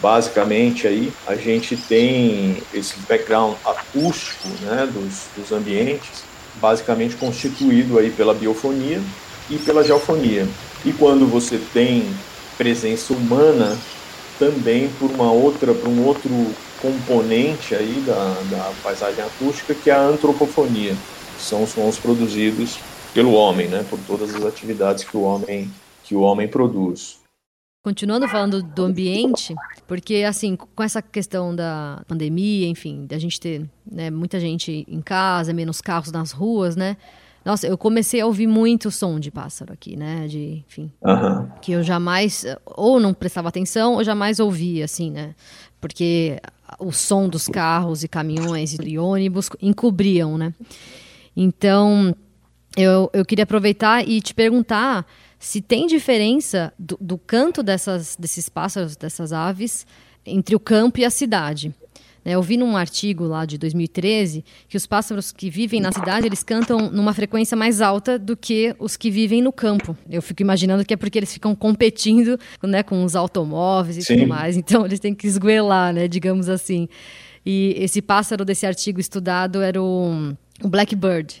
basicamente 0.00 0.86
aí 0.86 1.12
a 1.26 1.34
gente 1.34 1.76
tem 1.76 2.62
esse 2.72 2.98
background 3.00 3.56
acústico 3.64 4.48
né, 4.62 4.88
dos, 4.90 5.24
dos 5.36 5.52
ambientes 5.52 6.29
basicamente 6.56 7.16
constituído 7.16 7.98
aí 7.98 8.10
pela 8.10 8.34
biofonia 8.34 9.00
e 9.48 9.58
pela 9.58 9.84
geofonia. 9.84 10.48
E 10.84 10.92
quando 10.92 11.26
você 11.26 11.60
tem 11.72 12.04
presença 12.56 13.12
humana, 13.12 13.78
também 14.38 14.88
por 14.98 15.10
uma 15.10 15.30
outra, 15.30 15.74
por 15.74 15.88
um 15.88 16.04
outro 16.04 16.30
componente 16.80 17.74
aí 17.74 18.02
da, 18.06 18.42
da 18.50 18.72
paisagem 18.82 19.22
acústica, 19.22 19.74
que 19.74 19.90
é 19.90 19.94
a 19.94 20.00
antropofonia, 20.00 20.96
que 21.36 21.44
são 21.44 21.62
os 21.62 21.70
sons 21.70 21.98
produzidos 21.98 22.78
pelo 23.12 23.32
homem, 23.32 23.68
né, 23.68 23.84
por 23.88 23.98
todas 24.06 24.34
as 24.34 24.44
atividades 24.44 25.04
que 25.04 25.16
o 25.16 25.22
homem 25.22 25.70
que 26.02 26.14
o 26.16 26.22
homem 26.22 26.48
produz. 26.48 27.19
Continuando 27.82 28.28
falando 28.28 28.62
do 28.62 28.84
ambiente, 28.84 29.54
porque 29.86 30.16
assim, 30.16 30.54
com 30.54 30.82
essa 30.82 31.00
questão 31.00 31.56
da 31.56 32.02
pandemia, 32.06 32.66
enfim, 32.66 33.06
da 33.06 33.18
gente 33.18 33.40
ter 33.40 33.66
né, 33.90 34.10
muita 34.10 34.38
gente 34.38 34.84
em 34.86 35.00
casa, 35.00 35.54
menos 35.54 35.80
carros 35.80 36.12
nas 36.12 36.30
ruas, 36.30 36.76
né? 36.76 36.98
Nossa, 37.42 37.66
eu 37.66 37.78
comecei 37.78 38.20
a 38.20 38.26
ouvir 38.26 38.46
muito 38.46 38.90
som 38.90 39.18
de 39.18 39.30
pássaro 39.30 39.72
aqui, 39.72 39.96
né? 39.96 40.26
De, 40.28 40.62
enfim, 40.68 40.92
uhum. 41.00 41.48
que 41.62 41.72
eu 41.72 41.82
jamais 41.82 42.44
ou 42.66 43.00
não 43.00 43.14
prestava 43.14 43.48
atenção 43.48 43.94
ou 43.94 44.04
jamais 44.04 44.40
ouvia, 44.40 44.84
assim, 44.84 45.10
né? 45.10 45.34
Porque 45.80 46.38
o 46.78 46.92
som 46.92 47.30
dos 47.30 47.48
carros 47.48 48.04
e 48.04 48.08
caminhões 48.08 48.76
e 48.78 48.98
ônibus 48.98 49.48
encobriam, 49.60 50.36
né? 50.36 50.52
Então, 51.34 52.14
eu, 52.76 53.08
eu 53.14 53.24
queria 53.24 53.44
aproveitar 53.44 54.06
e 54.06 54.20
te 54.20 54.34
perguntar 54.34 55.06
se 55.40 55.62
tem 55.62 55.86
diferença 55.86 56.70
do, 56.78 56.98
do 57.00 57.16
canto 57.16 57.62
dessas, 57.62 58.14
desses 58.14 58.50
pássaros, 58.50 58.94
dessas 58.94 59.32
aves, 59.32 59.86
entre 60.24 60.54
o 60.54 60.60
campo 60.60 61.00
e 61.00 61.04
a 61.04 61.10
cidade. 61.10 61.74
Né, 62.22 62.32
eu 62.32 62.42
vi 62.42 62.58
num 62.58 62.76
artigo 62.76 63.24
lá 63.24 63.46
de 63.46 63.56
2013 63.56 64.44
que 64.68 64.76
os 64.76 64.86
pássaros 64.86 65.32
que 65.32 65.48
vivem 65.48 65.80
na 65.80 65.90
cidade 65.90 66.26
eles 66.26 66.42
cantam 66.42 66.90
numa 66.90 67.14
frequência 67.14 67.56
mais 67.56 67.80
alta 67.80 68.18
do 68.18 68.36
que 68.36 68.76
os 68.78 68.98
que 68.98 69.10
vivem 69.10 69.40
no 69.40 69.50
campo. 69.50 69.96
Eu 70.10 70.20
fico 70.20 70.42
imaginando 70.42 70.84
que 70.84 70.92
é 70.92 70.96
porque 70.98 71.18
eles 71.18 71.32
ficam 71.32 71.56
competindo 71.56 72.38
né, 72.62 72.82
com 72.82 73.02
os 73.02 73.16
automóveis 73.16 73.96
e 73.96 74.02
Sim. 74.02 74.16
tudo 74.16 74.28
mais. 74.28 74.58
Então 74.58 74.84
eles 74.84 75.00
têm 75.00 75.14
que 75.14 75.26
esguelar, 75.26 75.94
né, 75.94 76.06
digamos 76.06 76.50
assim. 76.50 76.86
E 77.46 77.74
esse 77.78 78.02
pássaro 78.02 78.44
desse 78.44 78.66
artigo 78.66 79.00
estudado 79.00 79.62
era 79.62 79.82
o, 79.82 80.36
o 80.62 80.68
blackbird. 80.68 81.40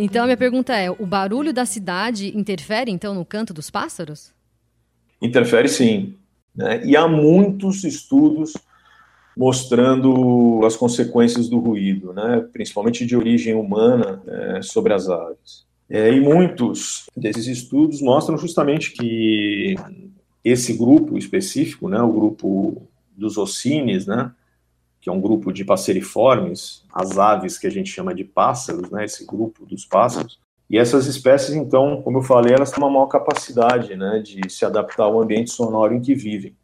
Então 0.00 0.22
a 0.22 0.26
minha 0.26 0.36
pergunta 0.36 0.74
é: 0.76 0.88
o 0.90 1.04
barulho 1.04 1.52
da 1.52 1.66
cidade 1.66 2.36
interfere 2.36 2.90
então 2.90 3.14
no 3.14 3.24
canto 3.24 3.52
dos 3.52 3.68
pássaros? 3.68 4.32
Interfere 5.20 5.68
sim. 5.68 6.14
Né? 6.54 6.84
E 6.86 6.96
há 6.96 7.08
muitos 7.08 7.82
estudos 7.82 8.52
mostrando 9.36 10.60
as 10.64 10.76
consequências 10.76 11.48
do 11.48 11.58
ruído, 11.58 12.12
né? 12.12 12.44
principalmente 12.52 13.04
de 13.04 13.16
origem 13.16 13.54
humana, 13.54 14.22
é, 14.26 14.62
sobre 14.62 14.92
as 14.92 15.08
aves. 15.08 15.66
É, 15.90 16.12
e 16.12 16.20
muitos 16.20 17.06
desses 17.16 17.46
estudos 17.46 18.02
mostram 18.02 18.36
justamente 18.36 18.92
que 18.92 19.74
esse 20.44 20.74
grupo 20.74 21.16
específico, 21.16 21.88
né, 21.88 22.00
o 22.02 22.12
grupo 22.12 22.82
dos 23.16 23.38
ocines, 23.38 24.06
né, 24.06 24.30
que 25.08 25.10
é 25.10 25.12
um 25.12 25.20
grupo 25.22 25.50
de 25.50 25.64
passeriformes, 25.64 26.84
as 26.92 27.18
aves 27.18 27.56
que 27.56 27.66
a 27.66 27.70
gente 27.70 27.90
chama 27.90 28.14
de 28.14 28.24
pássaros, 28.24 28.90
né, 28.90 29.06
esse 29.06 29.24
grupo 29.24 29.64
dos 29.64 29.86
pássaros, 29.86 30.38
e 30.68 30.76
essas 30.76 31.06
espécies, 31.06 31.54
então, 31.54 32.02
como 32.02 32.18
eu 32.18 32.22
falei, 32.22 32.52
elas 32.52 32.70
têm 32.70 32.84
uma 32.84 32.90
maior 32.90 33.06
capacidade 33.06 33.96
né, 33.96 34.18
de 34.22 34.50
se 34.50 34.66
adaptar 34.66 35.04
ao 35.04 35.18
ambiente 35.18 35.50
sonoro 35.50 35.94
em 35.94 36.00
que 36.02 36.14
vivem. 36.14 36.54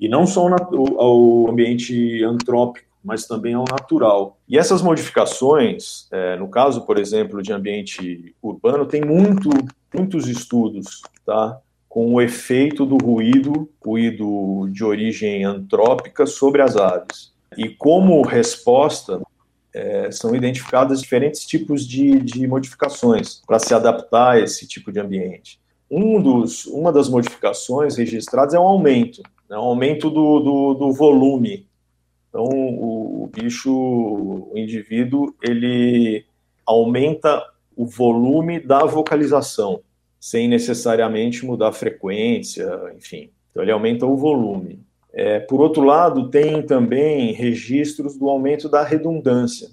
E 0.00 0.08
não 0.08 0.26
só 0.26 0.48
ao 0.96 1.50
ambiente 1.50 2.24
antrópico, 2.24 2.86
mas 3.04 3.26
também 3.26 3.52
ao 3.52 3.66
natural. 3.70 4.38
E 4.48 4.56
essas 4.56 4.80
modificações, 4.80 6.08
é, 6.10 6.36
no 6.36 6.48
caso, 6.48 6.86
por 6.86 6.98
exemplo, 6.98 7.42
de 7.42 7.52
ambiente 7.52 8.34
urbano, 8.42 8.86
tem 8.86 9.02
muito, 9.02 9.50
muitos 9.94 10.26
estudos, 10.26 11.02
tá? 11.26 11.60
com 11.86 12.14
o 12.14 12.20
efeito 12.20 12.86
do 12.86 12.96
ruído, 12.96 13.68
ruído 13.84 14.68
de 14.72 14.82
origem 14.82 15.44
antrópica, 15.44 16.24
sobre 16.24 16.62
as 16.62 16.76
aves. 16.78 17.33
E 17.56 17.68
como 17.68 18.22
resposta, 18.22 19.20
é, 19.74 20.10
são 20.12 20.34
identificadas 20.34 21.00
diferentes 21.00 21.44
tipos 21.44 21.86
de, 21.86 22.20
de 22.20 22.46
modificações 22.46 23.42
para 23.44 23.58
se 23.58 23.74
adaptar 23.74 24.34
a 24.34 24.40
esse 24.40 24.68
tipo 24.68 24.92
de 24.92 25.00
ambiente. 25.00 25.60
Um 25.90 26.22
dos, 26.22 26.66
uma 26.66 26.92
das 26.92 27.08
modificações 27.08 27.96
registradas 27.96 28.54
é 28.54 28.58
um 28.58 28.66
aumento, 28.66 29.20
né, 29.50 29.56
um 29.56 29.62
aumento 29.62 30.08
do, 30.08 30.40
do, 30.40 30.74
do 30.74 30.92
volume. 30.92 31.66
Então, 32.28 32.44
o, 32.44 33.24
o 33.24 33.26
bicho, 33.26 33.72
o 33.72 34.52
indivíduo, 34.56 35.34
ele 35.42 36.24
aumenta 36.64 37.44
o 37.76 37.84
volume 37.84 38.60
da 38.60 38.84
vocalização, 38.84 39.80
sem 40.18 40.48
necessariamente 40.48 41.44
mudar 41.44 41.68
a 41.68 41.72
frequência, 41.72 42.66
enfim. 42.96 43.30
Então, 43.50 43.62
ele 43.62 43.72
aumenta 43.72 44.06
o 44.06 44.16
volume. 44.16 44.80
É, 45.14 45.38
por 45.38 45.60
outro 45.60 45.84
lado, 45.84 46.28
tem 46.28 46.60
também 46.62 47.32
registros 47.32 48.16
do 48.18 48.28
aumento 48.28 48.68
da 48.68 48.82
redundância. 48.82 49.68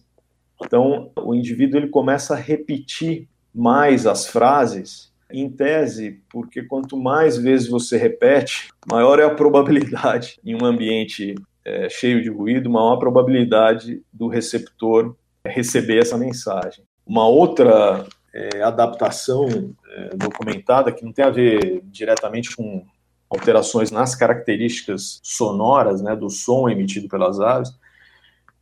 Então, 0.64 1.12
o 1.18 1.34
indivíduo 1.34 1.80
ele 1.80 1.88
começa 1.88 2.36
a 2.36 2.38
repetir 2.38 3.28
mais 3.54 4.06
as 4.06 4.28
frases, 4.28 5.12
em 5.34 5.50
tese, 5.50 6.22
porque 6.30 6.62
quanto 6.62 6.96
mais 6.96 7.38
vezes 7.38 7.68
você 7.68 7.98
repete, 7.98 8.70
maior 8.90 9.20
é 9.20 9.24
a 9.24 9.34
probabilidade, 9.34 10.40
em 10.46 10.56
um 10.56 10.66
ambiente 10.66 11.34
é, 11.66 11.90
cheio 11.90 12.22
de 12.22 12.30
ruído, 12.30 12.70
maior 12.70 12.94
a 12.94 13.00
probabilidade 13.00 14.02
do 14.12 14.28
receptor 14.28 15.16
receber 15.46 16.00
essa 16.00 16.18
mensagem. 16.18 16.84
Uma 17.06 17.28
outra 17.28 18.06
é, 18.34 18.62
adaptação 18.62 19.74
é, 19.90 20.16
documentada, 20.16 20.92
que 20.92 21.04
não 21.04 21.12
tem 21.12 21.26
a 21.26 21.30
ver 21.30 21.82
diretamente 21.86 22.56
com 22.56 22.86
alterações 23.32 23.92
nas 23.92 24.14
características 24.14 25.22
sonoras 25.24 26.02
né, 26.02 26.16
do 26.16 26.30
som 26.30 26.68
emitido 26.68 27.08
pelas 27.08 27.40
aves, 27.40 27.74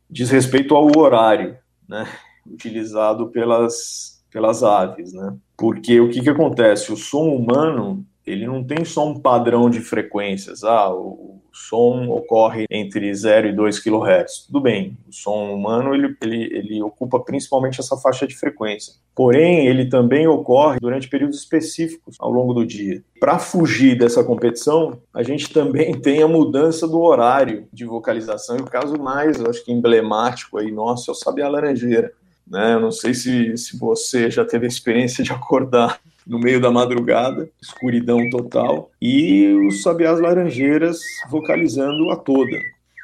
diz 0.08 0.30
respeito 0.30 0.76
ao 0.76 0.96
horário 0.96 1.58
né, 1.88 2.06
utilizado 2.46 3.28
pelas, 3.28 4.22
pelas 4.30 4.62
aves. 4.62 5.12
Né? 5.12 5.36
Porque 5.56 6.00
o 6.00 6.08
que, 6.08 6.22
que 6.22 6.30
acontece? 6.30 6.92
O 6.92 6.96
som 6.96 7.34
humano 7.34 8.06
ele 8.24 8.46
não 8.46 8.62
tem 8.62 8.84
só 8.84 9.08
um 9.08 9.18
padrão 9.18 9.68
de 9.68 9.80
frequências. 9.80 10.62
Ah, 10.62 10.88
o 10.94 11.39
som 11.52 12.08
ocorre 12.08 12.64
entre 12.70 13.12
0 13.14 13.48
e 13.48 13.52
2 13.52 13.78
kHz. 13.78 14.46
Tudo 14.46 14.60
bem, 14.60 14.96
o 15.08 15.12
som 15.12 15.52
humano 15.54 15.94
ele, 15.94 16.16
ele, 16.22 16.42
ele 16.56 16.82
ocupa 16.82 17.20
principalmente 17.20 17.80
essa 17.80 17.96
faixa 17.96 18.26
de 18.26 18.36
frequência. 18.36 18.94
Porém, 19.14 19.66
ele 19.66 19.86
também 19.86 20.26
ocorre 20.26 20.78
durante 20.80 21.08
períodos 21.08 21.38
específicos 21.38 22.16
ao 22.18 22.30
longo 22.30 22.54
do 22.54 22.64
dia. 22.64 23.02
Para 23.18 23.38
fugir 23.38 23.98
dessa 23.98 24.24
competição, 24.24 24.98
a 25.12 25.22
gente 25.22 25.52
também 25.52 25.92
tem 26.00 26.22
a 26.22 26.28
mudança 26.28 26.86
do 26.88 27.00
horário 27.00 27.66
de 27.72 27.84
vocalização. 27.84 28.56
E 28.56 28.62
o 28.62 28.64
caso 28.64 28.98
mais, 28.98 29.38
eu 29.38 29.50
acho 29.50 29.64
que 29.64 29.72
emblemático 29.72 30.58
aí 30.58 30.70
nosso 30.70 31.10
é 31.10 31.12
o 31.12 31.14
Sabiá 31.14 31.48
Laranjeira. 31.48 32.12
Né? 32.46 32.74
Eu 32.74 32.80
não 32.80 32.90
sei 32.90 33.14
se, 33.14 33.56
se 33.56 33.78
você 33.78 34.30
já 34.30 34.44
teve 34.44 34.64
a 34.64 34.68
experiência 34.68 35.22
de 35.22 35.32
acordar 35.32 36.00
no 36.26 36.38
meio 36.38 36.60
da 36.60 36.70
madrugada, 36.70 37.48
escuridão 37.60 38.28
total, 38.30 38.90
e 39.00 39.46
os 39.68 39.82
sabiás 39.82 40.20
laranjeiras 40.20 41.00
vocalizando 41.30 42.10
a 42.10 42.16
toda. 42.16 42.56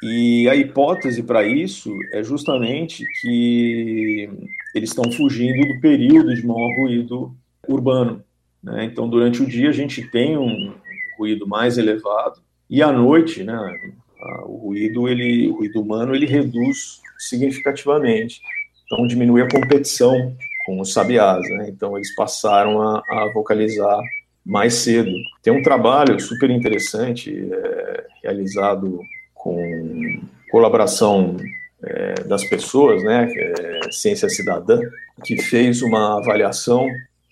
E 0.03 0.47
a 0.47 0.55
hipótese 0.55 1.23
para 1.23 1.45
isso 1.45 1.91
é 2.13 2.23
justamente 2.23 3.03
que 3.21 4.29
eles 4.75 4.89
estão 4.89 5.11
fugindo 5.11 5.73
do 5.73 5.81
período 5.81 6.35
de 6.35 6.45
maior 6.45 6.69
ruído 6.77 7.35
urbano. 7.67 8.23
Né? 8.61 8.85
Então, 8.85 9.09
durante 9.09 9.41
o 9.41 9.45
dia, 9.45 9.69
a 9.69 9.73
gente 9.73 10.03
tem 10.11 10.37
um 10.37 10.73
ruído 11.17 11.47
mais 11.47 11.77
elevado, 11.77 12.39
e 12.69 12.83
à 12.83 12.91
noite, 12.91 13.43
né, 13.43 13.57
o 14.45 14.67
ruído, 14.67 15.07
ele, 15.07 15.47
o 15.49 15.55
ruído 15.55 15.81
humano, 15.81 16.13
ele 16.13 16.25
reduz 16.25 17.01
significativamente. 17.17 18.41
Então, 18.85 19.07
diminui 19.07 19.41
a 19.41 19.49
competição 19.49 20.35
com 20.67 20.81
os 20.81 20.91
sabiás, 20.91 21.49
né? 21.51 21.69
Então 21.69 21.95
eles 21.95 22.13
passaram 22.13 22.81
a, 22.81 23.01
a, 23.09 23.31
vocalizar 23.33 24.01
mais 24.45 24.73
cedo. 24.73 25.09
Tem 25.41 25.53
um 25.53 25.63
trabalho 25.63 26.19
super 26.19 26.49
interessante 26.49 27.49
é, 27.49 28.03
realizado 28.21 28.99
com 29.33 30.19
colaboração 30.51 31.37
é, 31.81 32.15
das 32.25 32.43
pessoas, 32.43 33.01
né? 33.01 33.31
É, 33.33 33.91
Ciência 33.91 34.27
Cidadã, 34.27 34.77
que 35.23 35.41
fez 35.41 35.81
uma 35.81 36.17
avaliação 36.17 36.85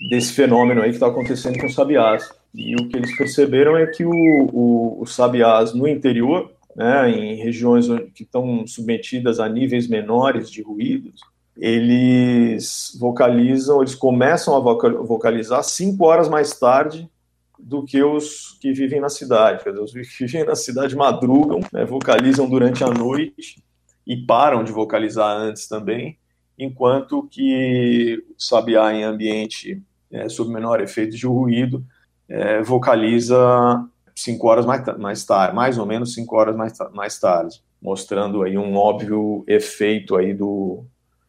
desse 0.09 0.31
fenômeno 0.31 0.81
aí 0.81 0.89
que 0.89 0.95
está 0.95 1.07
acontecendo 1.07 1.59
com 1.59 1.65
os 1.65 1.75
sabiás. 1.75 2.29
E 2.53 2.73
o 2.75 2.87
que 2.87 2.95
eles 2.95 3.17
perceberam 3.17 3.75
é 3.75 3.85
que 3.85 4.05
o, 4.05 4.11
o, 4.13 5.01
os 5.01 5.13
sabiás 5.13 5.73
no 5.73 5.85
interior, 5.85 6.53
né, 6.73 7.09
em 7.09 7.35
regiões 7.35 7.87
que 8.13 8.23
estão 8.23 8.65
submetidas 8.65 9.41
a 9.41 9.49
níveis 9.49 9.89
menores 9.89 10.49
de 10.49 10.61
ruídos, 10.61 11.19
eles 11.57 12.97
vocalizam, 12.99 13.81
eles 13.81 13.95
começam 13.95 14.55
a 14.55 14.59
vocalizar 14.59 15.63
cinco 15.63 16.05
horas 16.05 16.27
mais 16.27 16.57
tarde 16.59 17.09
do 17.57 17.83
que 17.85 18.03
os 18.03 18.57
que 18.59 18.73
vivem 18.73 18.99
na 18.99 19.09
cidade. 19.09 19.63
Quer 19.63 19.71
dizer, 19.71 19.83
os 19.83 19.91
que 19.91 19.99
vivem 20.25 20.45
na 20.45 20.55
cidade 20.55 20.95
madrugam, 20.95 21.61
né, 21.71 21.85
vocalizam 21.85 22.49
durante 22.49 22.83
a 22.83 22.89
noite 22.89 23.63
e 24.05 24.17
param 24.17 24.63
de 24.63 24.71
vocalizar 24.71 25.35
antes 25.37 25.67
também, 25.67 26.17
enquanto 26.57 27.27
que 27.29 28.23
o 28.29 28.35
sabiá 28.37 28.93
em 28.93 29.03
ambiente 29.03 29.81
é, 30.11 30.29
sob 30.29 30.53
menor 30.53 30.81
efeito 30.81 31.15
de 31.15 31.25
ruído 31.25 31.83
é, 32.27 32.61
vocaliza 32.61 33.85
cinco 34.15 34.47
horas 34.47 34.65
mais, 34.65 34.97
mais 34.97 35.25
tarde, 35.25 35.55
mais 35.55 35.77
ou 35.77 35.85
menos 35.85 36.13
cinco 36.13 36.35
horas 36.35 36.55
mais, 36.55 36.73
mais 36.93 37.19
tarde, 37.19 37.61
mostrando 37.81 38.43
aí 38.43 38.57
um 38.57 38.75
óbvio 38.75 39.43
efeito 39.47 40.15
aí 40.15 40.33
do, 40.33 40.85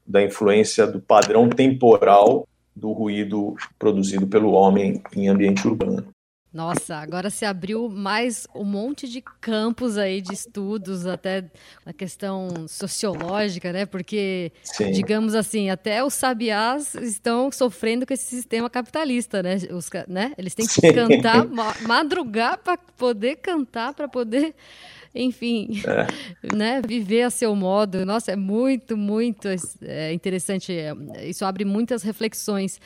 da 0.06 0.22
influência 0.22 0.86
do 0.86 1.00
padrão 1.00 1.48
temporal 1.48 2.46
do 2.74 2.92
ruído 2.92 3.54
produzido 3.78 4.26
pelo 4.26 4.52
homem 4.52 5.02
em 5.14 5.28
ambiente 5.28 5.66
urbano. 5.66 6.06
Nossa, 6.56 6.96
agora 6.96 7.28
se 7.28 7.44
abriu 7.44 7.86
mais 7.86 8.46
um 8.54 8.64
monte 8.64 9.06
de 9.06 9.20
campos 9.20 9.98
aí 9.98 10.22
de 10.22 10.32
estudos, 10.32 11.06
até 11.06 11.44
a 11.84 11.92
questão 11.92 12.48
sociológica, 12.66 13.74
né? 13.74 13.84
Porque, 13.84 14.50
Sim. 14.64 14.90
digamos 14.90 15.34
assim, 15.34 15.68
até 15.68 16.02
os 16.02 16.14
sabiás 16.14 16.94
estão 16.94 17.52
sofrendo 17.52 18.06
com 18.06 18.14
esse 18.14 18.24
sistema 18.24 18.70
capitalista, 18.70 19.42
né? 19.42 19.56
Os, 19.70 19.90
né? 20.08 20.32
Eles 20.38 20.54
têm 20.54 20.66
que 20.66 20.72
Sim. 20.72 20.94
cantar, 20.94 21.46
madrugar 21.82 22.56
para 22.56 22.78
poder 22.78 23.36
cantar, 23.36 23.92
para 23.92 24.08
poder 24.08 24.54
enfim, 25.16 25.82
é. 25.86 26.54
né, 26.54 26.82
viver 26.86 27.22
a 27.22 27.30
seu 27.30 27.54
modo. 27.54 28.04
Nossa, 28.04 28.32
é 28.32 28.36
muito, 28.36 28.96
muito 28.96 29.48
é, 29.82 30.12
interessante. 30.12 30.72
Isso 31.22 31.44
abre 31.44 31.64
muitas 31.64 32.02
reflexões. 32.02 32.80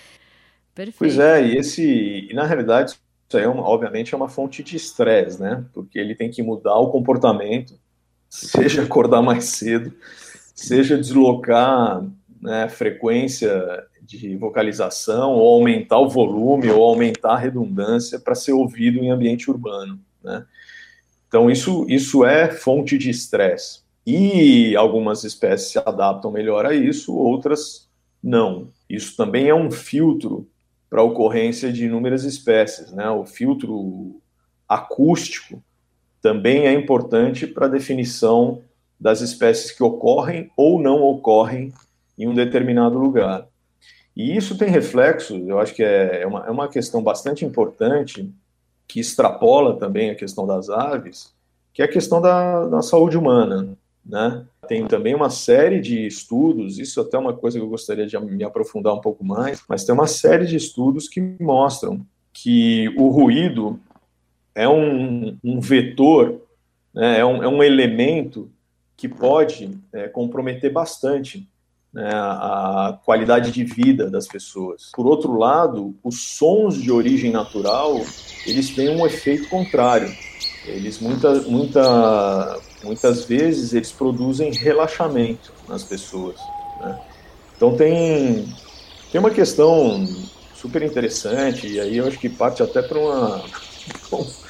Perfeito. 0.74 0.98
Pois 0.98 1.18
é, 1.18 1.46
e 1.46 1.56
esse, 1.56 2.28
e 2.30 2.32
na 2.32 2.46
realidade, 2.46 2.92
isso 3.28 3.36
aí, 3.36 3.44
é 3.44 3.48
uma, 3.48 3.62
obviamente, 3.62 4.14
é 4.14 4.16
uma 4.16 4.28
fonte 4.28 4.62
de 4.62 4.76
estresse, 4.76 5.40
né? 5.40 5.64
Porque 5.72 5.98
ele 5.98 6.14
tem 6.14 6.30
que 6.30 6.42
mudar 6.42 6.76
o 6.76 6.90
comportamento, 6.90 7.78
seja 8.28 8.82
acordar 8.82 9.22
mais 9.22 9.44
cedo, 9.44 9.92
seja 10.54 10.96
deslocar 10.96 12.04
né, 12.40 12.68
frequência 12.68 13.84
de 14.02 14.36
vocalização, 14.36 15.32
ou 15.32 15.54
aumentar 15.54 15.98
o 15.98 16.08
volume, 16.08 16.68
ou 16.70 16.82
aumentar 16.82 17.34
a 17.34 17.38
redundância 17.38 18.18
para 18.18 18.34
ser 18.34 18.52
ouvido 18.52 18.98
em 18.98 19.10
ambiente 19.10 19.50
urbano. 19.50 20.00
Né? 20.22 20.44
Então, 21.30 21.48
isso, 21.48 21.86
isso 21.88 22.24
é 22.24 22.50
fonte 22.50 22.98
de 22.98 23.08
estresse. 23.08 23.82
E 24.04 24.74
algumas 24.74 25.22
espécies 25.22 25.68
se 25.68 25.78
adaptam 25.78 26.32
melhor 26.32 26.66
a 26.66 26.74
isso, 26.74 27.14
outras 27.14 27.88
não. 28.20 28.66
Isso 28.88 29.16
também 29.16 29.48
é 29.48 29.54
um 29.54 29.70
filtro 29.70 30.48
para 30.90 31.02
a 31.02 31.04
ocorrência 31.04 31.72
de 31.72 31.84
inúmeras 31.84 32.24
espécies. 32.24 32.90
Né? 32.90 33.08
O 33.08 33.24
filtro 33.24 34.20
acústico 34.68 35.62
também 36.20 36.66
é 36.66 36.72
importante 36.72 37.46
para 37.46 37.66
a 37.66 37.70
definição 37.70 38.60
das 38.98 39.20
espécies 39.20 39.70
que 39.70 39.84
ocorrem 39.84 40.50
ou 40.56 40.82
não 40.82 41.00
ocorrem 41.00 41.72
em 42.18 42.26
um 42.26 42.34
determinado 42.34 42.98
lugar. 42.98 43.46
E 44.16 44.36
isso 44.36 44.58
tem 44.58 44.68
reflexo, 44.68 45.36
eu 45.36 45.60
acho 45.60 45.74
que 45.74 45.84
é, 45.84 46.22
é 46.22 46.26
uma, 46.26 46.46
é 46.46 46.50
uma 46.50 46.68
questão 46.68 47.00
bastante 47.00 47.44
importante, 47.44 48.28
que 48.90 48.98
extrapola 48.98 49.76
também 49.76 50.10
a 50.10 50.16
questão 50.16 50.44
das 50.44 50.68
aves, 50.68 51.32
que 51.72 51.80
é 51.80 51.84
a 51.84 51.88
questão 51.88 52.20
da, 52.20 52.66
da 52.66 52.82
saúde 52.82 53.16
humana. 53.16 53.76
Né? 54.04 54.44
Tem 54.66 54.84
também 54.86 55.14
uma 55.14 55.30
série 55.30 55.80
de 55.80 56.06
estudos, 56.06 56.78
isso 56.78 57.00
até 57.00 57.16
é 57.16 57.20
uma 57.20 57.32
coisa 57.32 57.56
que 57.56 57.64
eu 57.64 57.68
gostaria 57.68 58.04
de 58.04 58.18
me 58.18 58.42
aprofundar 58.42 58.92
um 58.92 59.00
pouco 59.00 59.24
mais, 59.24 59.62
mas 59.68 59.84
tem 59.84 59.94
uma 59.94 60.08
série 60.08 60.44
de 60.44 60.56
estudos 60.56 61.08
que 61.08 61.20
mostram 61.40 62.04
que 62.32 62.88
o 62.96 63.08
ruído 63.10 63.78
é 64.54 64.68
um, 64.68 65.38
um 65.44 65.60
vetor, 65.60 66.40
né, 66.92 67.20
é, 67.20 67.24
um, 67.24 67.44
é 67.44 67.48
um 67.48 67.62
elemento 67.62 68.50
que 68.96 69.08
pode 69.08 69.78
é, 69.92 70.08
comprometer 70.08 70.72
bastante 70.72 71.48
né, 71.92 72.10
a 72.12 72.98
qualidade 73.04 73.50
de 73.50 73.64
vida 73.64 74.10
das 74.10 74.26
pessoas. 74.26 74.90
Por 74.94 75.06
outro 75.06 75.36
lado, 75.36 75.96
os 76.02 76.20
sons 76.20 76.80
de 76.80 76.90
origem 76.90 77.30
natural, 77.30 78.00
eles 78.46 78.70
têm 78.70 78.90
um 78.90 79.06
efeito 79.06 79.48
contrário. 79.48 80.12
Eles 80.66 81.00
muita, 81.00 81.34
muita, 81.42 82.60
muitas 82.84 83.24
vezes 83.24 83.72
eles 83.72 83.90
produzem 83.90 84.52
relaxamento 84.52 85.52
nas 85.68 85.82
pessoas. 85.82 86.36
Né? 86.80 87.00
Então 87.56 87.76
tem, 87.76 88.46
tem 89.10 89.20
uma 89.20 89.30
questão 89.30 90.06
super 90.54 90.82
interessante, 90.82 91.66
e 91.66 91.80
aí 91.80 91.96
eu 91.96 92.06
acho 92.06 92.18
que 92.18 92.28
parte 92.28 92.62
até 92.62 92.82
para 92.82 92.98
uma 92.98 93.42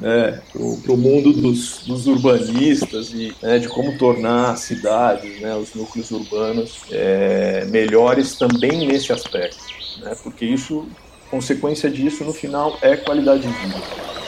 né, 0.00 0.40
para 0.52 0.92
o 0.92 0.96
mundo 0.96 1.32
dos, 1.32 1.84
dos, 1.86 2.06
urbanistas 2.06 3.10
e 3.12 3.34
né, 3.42 3.58
de 3.58 3.68
como 3.68 3.96
tornar 3.98 4.52
as 4.52 4.60
cidades, 4.60 5.40
né, 5.40 5.54
os 5.54 5.74
núcleos 5.74 6.10
urbanos 6.10 6.78
é, 6.90 7.66
melhores 7.66 8.34
também 8.36 8.86
nesse 8.86 9.12
aspecto, 9.12 9.62
né, 9.98 10.16
porque 10.22 10.44
isso, 10.44 10.86
consequência 11.30 11.90
disso 11.90 12.24
no 12.24 12.32
final 12.32 12.78
é 12.80 12.96
qualidade 12.96 13.42
de 13.42 13.48
vida. 13.48 14.19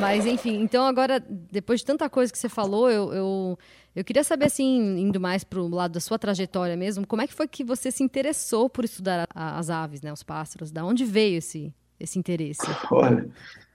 Mas 0.00 0.26
enfim, 0.26 0.60
então 0.60 0.86
agora, 0.86 1.20
depois 1.20 1.80
de 1.80 1.86
tanta 1.86 2.08
coisa 2.08 2.32
que 2.32 2.38
você 2.38 2.48
falou, 2.48 2.90
eu, 2.90 3.12
eu 3.12 3.58
eu 3.98 4.04
queria 4.04 4.22
saber, 4.22 4.44
assim, 4.44 4.96
indo 5.00 5.18
mais 5.18 5.42
para 5.42 5.58
o 5.58 5.66
lado 5.66 5.94
da 5.94 5.98
sua 5.98 6.16
trajetória 6.16 6.76
mesmo, 6.76 7.04
como 7.04 7.20
é 7.20 7.26
que 7.26 7.34
foi 7.34 7.48
que 7.48 7.64
você 7.64 7.90
se 7.90 8.04
interessou 8.04 8.70
por 8.70 8.84
estudar 8.84 9.26
as 9.34 9.70
aves, 9.70 10.00
né, 10.00 10.12
os 10.12 10.22
pássaros? 10.22 10.70
Da 10.70 10.84
onde 10.84 11.04
veio 11.04 11.38
esse, 11.38 11.74
esse 11.98 12.16
interesse? 12.16 12.62
Olha, 12.92 13.28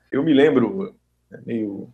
eu 0.09 0.23
me 0.23 0.33
lembro, 0.33 0.95
é 1.29 1.37
meio... 1.45 1.89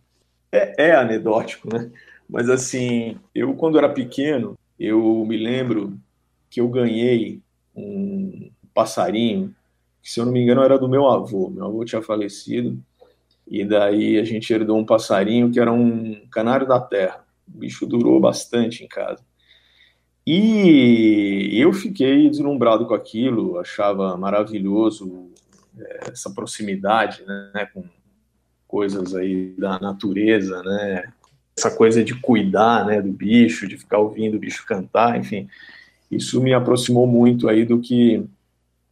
É, 0.52 0.90
é 0.90 0.94
anedótico, 0.94 1.68
né? 1.76 1.90
Mas, 2.28 2.48
assim, 2.48 3.18
eu, 3.34 3.52
quando 3.54 3.78
era 3.78 3.88
pequeno, 3.88 4.56
eu 4.78 5.24
me 5.26 5.36
lembro 5.36 5.98
que 6.48 6.60
eu 6.60 6.68
ganhei 6.68 7.40
um 7.74 8.48
passarinho, 8.72 9.52
que, 10.00 10.08
se 10.08 10.20
eu 10.20 10.24
não 10.24 10.32
me 10.32 10.40
engano, 10.40 10.62
era 10.62 10.78
do 10.78 10.88
meu 10.88 11.08
avô. 11.08 11.50
Meu 11.50 11.66
avô 11.66 11.84
tinha 11.84 12.00
falecido, 12.00 12.78
e 13.50 13.64
daí 13.64 14.16
a 14.18 14.24
gente 14.24 14.52
herdou 14.52 14.78
um 14.78 14.86
passarinho 14.86 15.50
que 15.50 15.58
era 15.58 15.72
um 15.72 16.22
canário 16.30 16.68
da 16.68 16.78
terra. 16.78 17.24
O 17.52 17.58
bicho 17.58 17.84
durou 17.84 18.20
bastante 18.20 18.84
em 18.84 18.88
casa. 18.88 19.24
E 20.24 21.50
eu 21.58 21.72
fiquei 21.72 22.30
deslumbrado 22.30 22.86
com 22.86 22.94
aquilo, 22.94 23.58
achava 23.58 24.16
maravilhoso 24.16 25.30
é, 25.76 26.10
essa 26.12 26.30
proximidade 26.30 27.24
né, 27.26 27.68
com 27.74 27.82
coisas 28.68 29.16
aí 29.16 29.52
da 29.58 29.80
natureza, 29.80 30.62
né, 30.62 31.12
essa 31.58 31.74
coisa 31.74 32.04
de 32.04 32.14
cuidar 32.14 32.86
né, 32.86 33.02
do 33.02 33.10
bicho, 33.10 33.66
de 33.66 33.76
ficar 33.76 33.98
ouvindo 33.98 34.36
o 34.36 34.40
bicho 34.40 34.64
cantar, 34.64 35.18
enfim, 35.18 35.48
isso 36.08 36.40
me 36.40 36.54
aproximou 36.54 37.06
muito 37.06 37.48
aí 37.48 37.64
do 37.64 37.80
que, 37.80 38.24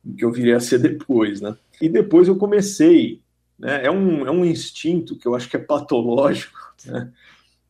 do 0.03 0.17
que 0.17 0.25
eu 0.25 0.33
viria 0.33 0.57
a 0.57 0.61
ser 0.61 0.79
depois. 0.83 1.41
Né. 1.41 1.57
E 1.81 1.89
depois 1.89 2.27
eu 2.27 2.37
comecei, 2.37 3.21
né, 3.59 3.85
é, 3.85 3.91
um, 3.91 4.27
é 4.27 4.31
um 4.31 4.45
instinto 4.45 5.17
que 5.17 5.27
eu 5.27 5.35
acho 5.35 5.49
que 5.49 5.57
é 5.57 5.61
patológico, 5.61 6.59
né, 6.87 7.13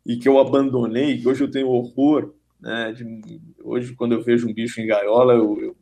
e 0.04 0.16
que 0.16 0.28
eu 0.28 0.38
abandonei, 0.38 1.18
que 1.18 1.28
hoje 1.28 1.42
eu 1.42 1.50
tenho 1.50 1.68
horror, 1.68 2.34
né, 2.60 2.92
de, 2.92 3.40
hoje 3.62 3.94
quando 3.94 4.12
eu 4.12 4.22
vejo 4.22 4.48
um 4.48 4.52
bicho 4.52 4.80
em 4.80 4.86
gaiola 4.86 5.34
eu, 5.34 5.58
eu, 5.60 5.76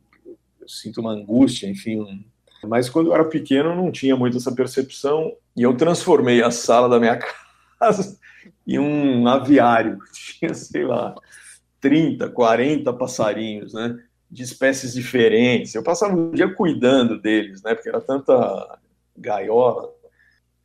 eu 0.61 0.69
sinto 0.69 1.01
uma 1.01 1.11
angústia, 1.11 1.67
enfim, 1.67 1.99
um, 1.99 2.23
mas 2.67 2.89
quando 2.89 3.07
eu 3.07 3.13
era 3.13 3.25
pequeno 3.25 3.69
eu 3.69 3.75
não 3.75 3.91
tinha 3.91 4.15
muito 4.15 4.37
essa 4.37 4.53
percepção 4.53 5.33
e 5.55 5.63
eu 5.63 5.75
transformei 5.75 6.41
a 6.41 6.51
sala 6.51 6.87
da 6.87 6.99
minha 6.99 7.19
casa 7.79 8.17
em 8.65 8.79
um 8.79 9.27
aviário, 9.27 9.97
tinha, 10.13 10.53
sei 10.53 10.83
lá, 10.83 11.15
30, 11.79 12.29
40 12.29 12.93
passarinhos, 12.93 13.73
né, 13.73 13.97
de 14.29 14.43
espécies 14.43 14.93
diferentes, 14.93 15.73
eu 15.73 15.83
passava 15.83 16.15
o 16.15 16.31
dia 16.31 16.53
cuidando 16.53 17.19
deles, 17.19 17.61
né, 17.63 17.73
porque 17.73 17.89
era 17.89 18.01
tanta 18.01 18.79
gaiola, 19.17 19.89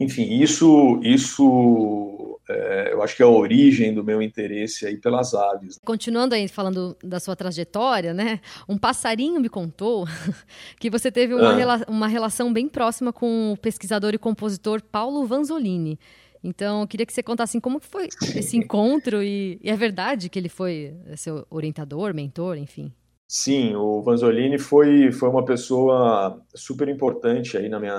enfim, 0.02 0.40
isso, 0.40 1.00
isso 1.02 2.38
é, 2.48 2.92
eu 2.92 3.02
acho 3.02 3.16
que 3.16 3.22
é 3.22 3.26
a 3.26 3.28
origem 3.28 3.94
do 3.94 4.04
meu 4.04 4.20
interesse 4.20 4.86
aí 4.86 4.96
pelas 4.96 5.34
aves. 5.34 5.78
Continuando 5.84 6.34
aí 6.34 6.48
falando 6.48 6.96
da 7.02 7.20
sua 7.20 7.36
trajetória, 7.36 8.12
né? 8.12 8.40
Um 8.68 8.76
passarinho 8.76 9.40
me 9.40 9.48
contou 9.48 10.06
que 10.78 10.90
você 10.90 11.10
teve 11.10 11.34
uma, 11.34 11.50
ah. 11.50 11.56
rela 11.56 11.80
uma 11.88 12.08
relação 12.08 12.52
bem 12.52 12.68
próxima 12.68 13.12
com 13.12 13.52
o 13.52 13.56
pesquisador 13.56 14.14
e 14.14 14.18
compositor 14.18 14.82
Paulo 14.82 15.24
Vanzolini. 15.26 15.98
Então, 16.44 16.80
eu 16.80 16.88
queria 16.88 17.06
que 17.06 17.12
você 17.12 17.22
contasse 17.22 17.52
assim, 17.52 17.60
como 17.60 17.78
foi 17.78 18.08
esse 18.34 18.56
encontro 18.56 19.22
e, 19.22 19.60
e 19.62 19.70
é 19.70 19.76
verdade 19.76 20.28
que 20.28 20.38
ele 20.38 20.48
foi 20.48 20.92
seu 21.16 21.46
orientador, 21.48 22.12
mentor, 22.12 22.56
enfim. 22.56 22.92
Sim, 23.34 23.74
o 23.76 24.02
Vanzolini 24.02 24.58
foi, 24.58 25.10
foi 25.10 25.26
uma 25.26 25.42
pessoa 25.42 26.38
super 26.54 26.86
importante 26.90 27.56
aí 27.56 27.66
na 27.66 27.80
minha, 27.80 27.96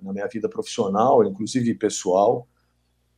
na 0.00 0.12
minha 0.12 0.28
vida 0.28 0.48
profissional, 0.48 1.24
inclusive 1.24 1.74
pessoal. 1.74 2.46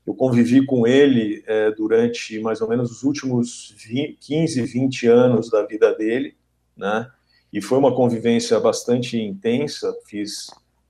Eu 0.07 0.15
convivi 0.15 0.65
com 0.65 0.87
ele 0.87 1.45
é, 1.47 1.71
durante 1.71 2.41
mais 2.41 2.63
ou 2.63 2.69
menos 2.71 2.91
os 2.91 3.03
últimos 3.03 3.75
20, 3.77 4.17
15, 4.19 4.63
20 4.63 5.07
anos 5.09 5.51
da 5.51 5.63
vida 5.67 5.95
dele, 5.95 6.35
né? 6.75 7.11
E 7.53 7.61
foi 7.61 7.77
uma 7.77 7.95
convivência 7.95 8.59
bastante 8.59 9.21
intensa. 9.21 9.95
Fiz 10.07 10.47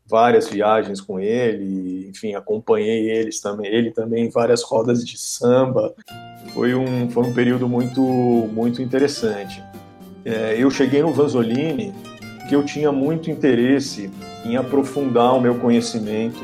várias 0.07 0.49
viagens 0.49 1.01
com 1.01 1.19
ele, 1.19 2.09
enfim, 2.09 2.37
acompanhei 2.37 3.11
eles 3.11 3.41
também, 3.41 3.67
ele 3.75 3.91
também 3.91 4.27
em 4.27 4.31
várias 4.31 4.63
rodas 4.63 5.05
de 5.05 5.19
samba. 5.19 5.93
Foi 6.55 6.77
um, 6.77 7.11
foi 7.11 7.25
um 7.25 7.35
período 7.35 7.69
muito, 7.69 8.01
muito 8.01 8.81
interessante 8.81 9.61
é, 10.25 10.57
eu 10.59 10.71
cheguei 10.71 11.03
no 11.03 11.13
Vanzolini 11.13 11.93
que 12.49 12.55
eu 12.55 12.65
tinha 12.65 12.91
muito 12.91 13.31
interesse 13.31 14.11
em 14.45 14.57
aprofundar 14.57 15.37
o 15.37 15.41
meu 15.41 15.55
conhecimento 15.55 16.41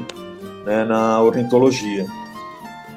né, 0.64 0.84
na 0.84 1.20
ornitologia. 1.20 2.06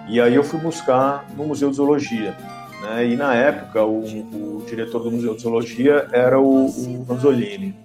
E 0.07 0.19
aí 0.19 0.35
eu 0.35 0.43
fui 0.43 0.59
buscar 0.59 1.27
no 1.35 1.45
Museu 1.45 1.69
de 1.69 1.77
Zoologia. 1.77 2.35
Né, 2.81 3.07
e 3.07 3.15
na 3.15 3.33
época 3.33 3.83
o, 3.83 4.03
o, 4.03 4.63
diretor 4.67 5.03
do 5.03 5.11
Museu 5.11 5.35
de 5.35 5.41
Zoologia 5.41 6.07
era 6.11 6.39
o, 6.39 6.65
o 6.65 7.03
Vanzolini. 7.03 7.75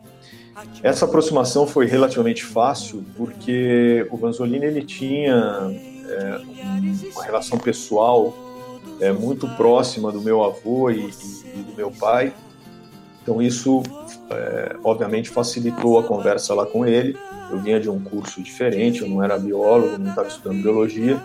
Essa 0.82 1.06
aproximação 1.06 1.66
foi 1.66 1.86
relativamente 1.86 2.44
fácil 2.44 3.04
porque 3.16 4.06
o 4.10 4.16
Vanzolini 4.16 4.66
ele 4.66 4.84
tinha 4.84 5.70
é, 6.08 6.40
uma 7.12 7.24
relação 7.24 7.58
pessoal 7.58 8.34
é, 9.00 9.10
muito 9.10 9.48
próxima 9.56 10.12
do 10.12 10.20
meu 10.20 10.44
avô 10.44 10.90
e, 10.90 11.10
e 11.54 11.62
do 11.62 11.74
meu 11.76 11.90
pai 11.90 12.32
então 13.24 13.40
isso, 13.40 13.82
é, 14.30 14.76
obviamente, 14.84 15.30
facilitou 15.30 15.98
a 15.98 16.04
conversa 16.04 16.52
lá 16.52 16.66
com 16.66 16.86
ele. 16.86 17.16
Eu 17.50 17.58
vinha 17.58 17.80
de 17.80 17.88
um 17.88 17.98
curso 17.98 18.42
diferente, 18.42 19.00
eu 19.00 19.08
não 19.08 19.22
era 19.22 19.38
biólogo, 19.38 19.98
não 19.98 20.10
estava 20.10 20.28
estudando 20.28 20.62
biologia, 20.62 21.20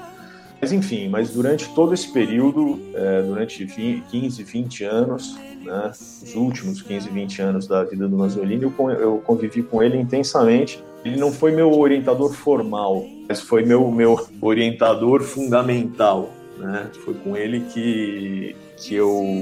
Mas 0.61 0.71
enfim, 0.71 1.07
mas 1.07 1.29
durante 1.29 1.73
todo 1.73 1.93
esse 1.93 2.11
período, 2.11 2.79
é, 2.93 3.21
durante 3.21 3.63
20, 3.65 4.03
15, 4.09 4.43
20 4.43 4.83
anos, 4.83 5.37
né, 5.63 5.91
os 5.91 6.35
últimos 6.35 6.81
15, 6.81 7.09
20 7.09 7.41
anos 7.41 7.67
da 7.67 7.83
vida 7.83 8.07
do 8.07 8.17
Manzolini, 8.17 8.63
eu, 8.63 8.89
eu 8.91 9.17
convivi 9.25 9.61
com 9.61 9.83
ele 9.83 9.97
intensamente. 9.97 10.83
Ele 11.03 11.17
não 11.17 11.31
foi 11.31 11.51
meu 11.51 11.77
orientador 11.77 12.33
formal, 12.33 13.05
mas 13.27 13.39
foi 13.41 13.63
meu, 13.63 13.89
meu 13.91 14.19
orientador 14.41 15.21
fundamental. 15.21 16.29
Né? 16.57 16.89
Foi 17.05 17.13
com 17.13 17.37
ele 17.37 17.61
que, 17.71 18.53
que 18.75 18.95
eu 18.95 19.41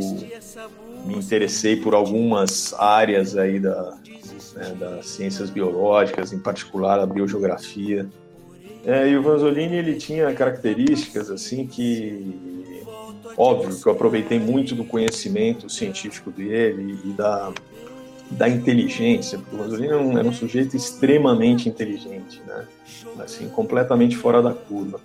me 1.07 1.15
interessei 1.15 1.77
por 1.77 1.93
algumas 1.93 2.73
áreas 2.73 3.37
aí 3.37 3.59
da, 3.59 3.97
né, 4.55 4.75
das 4.79 5.07
ciências 5.07 5.49
biológicas, 5.49 6.33
em 6.33 6.39
particular 6.39 6.99
a 6.99 7.05
biogeografia. 7.05 8.07
É, 8.85 9.09
e 9.09 9.17
o 9.17 9.23
Vanzolini 9.23 9.75
ele 9.75 9.95
tinha 9.95 10.33
características 10.33 11.29
assim 11.29 11.65
que 11.65 12.75
óbvio 13.37 13.79
que 13.79 13.87
eu 13.87 13.91
aproveitei 13.91 14.39
muito 14.39 14.73
do 14.73 14.83
conhecimento 14.83 15.69
científico 15.69 16.31
dele 16.31 16.97
e 17.03 17.09
da, 17.09 17.51
da 18.31 18.49
inteligência, 18.49 19.37
porque 19.37 19.55
o 19.55 19.59
Vanzolini 19.59 19.87
era 19.87 20.01
um, 20.01 20.17
era 20.17 20.27
um 20.27 20.33
sujeito 20.33 20.75
extremamente 20.75 21.69
inteligente, 21.69 22.41
né? 22.45 22.65
assim 23.19 23.47
completamente 23.49 24.15
fora 24.15 24.41
da 24.41 24.53
curva. 24.53 24.99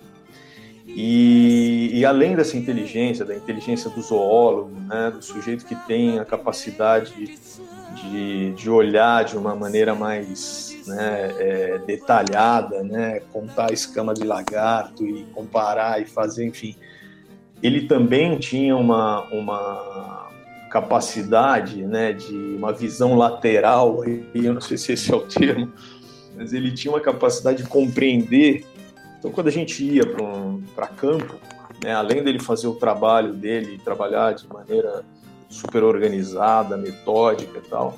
E, 0.95 1.89
e, 1.91 2.05
além 2.05 2.35
dessa 2.35 2.55
inteligência, 2.55 3.25
da 3.25 3.35
inteligência 3.35 3.89
do 3.89 3.99
zoólogo, 4.01 4.71
né, 4.87 5.11
do 5.11 5.23
sujeito 5.23 5.65
que 5.65 5.75
tem 5.87 6.19
a 6.19 6.25
capacidade 6.25 7.13
de, 7.95 8.51
de 8.51 8.69
olhar 8.69 9.23
de 9.23 9.35
uma 9.35 9.55
maneira 9.55 9.95
mais 9.95 10.77
né, 10.85 11.33
é, 11.39 11.77
detalhada, 11.79 12.83
né, 12.83 13.21
contar 13.31 13.71
a 13.71 13.73
escama 13.73 14.13
de 14.13 14.23
lagarto 14.23 15.05
e 15.05 15.23
comparar 15.33 15.99
e 15.99 16.05
fazer, 16.05 16.45
enfim. 16.45 16.75
Ele 17.61 17.87
também 17.87 18.37
tinha 18.37 18.75
uma, 18.75 19.23
uma 19.31 20.29
capacidade 20.69 21.83
né, 21.83 22.13
de 22.13 22.35
uma 22.35 22.73
visão 22.73 23.15
lateral, 23.15 24.03
eu 24.35 24.53
não 24.53 24.61
sei 24.61 24.77
se 24.77 24.93
esse 24.93 25.11
é 25.11 25.15
o 25.15 25.21
termo, 25.21 25.71
mas 26.35 26.53
ele 26.53 26.71
tinha 26.71 26.93
uma 26.93 26.99
capacidade 26.99 27.63
de 27.63 27.69
compreender. 27.69 28.65
Então, 29.17 29.31
quando 29.31 29.47
a 29.47 29.51
gente 29.51 29.83
ia 29.83 30.05
para 30.05 30.23
um, 30.23 30.52
campo, 30.87 31.35
né, 31.83 31.93
além 31.93 32.23
dele 32.23 32.39
fazer 32.39 32.67
o 32.67 32.75
trabalho 32.75 33.33
dele, 33.33 33.79
trabalhar 33.83 34.33
de 34.33 34.47
maneira 34.47 35.03
super 35.49 35.83
organizada, 35.83 36.77
metódica 36.77 37.59
e 37.59 37.69
tal, 37.69 37.95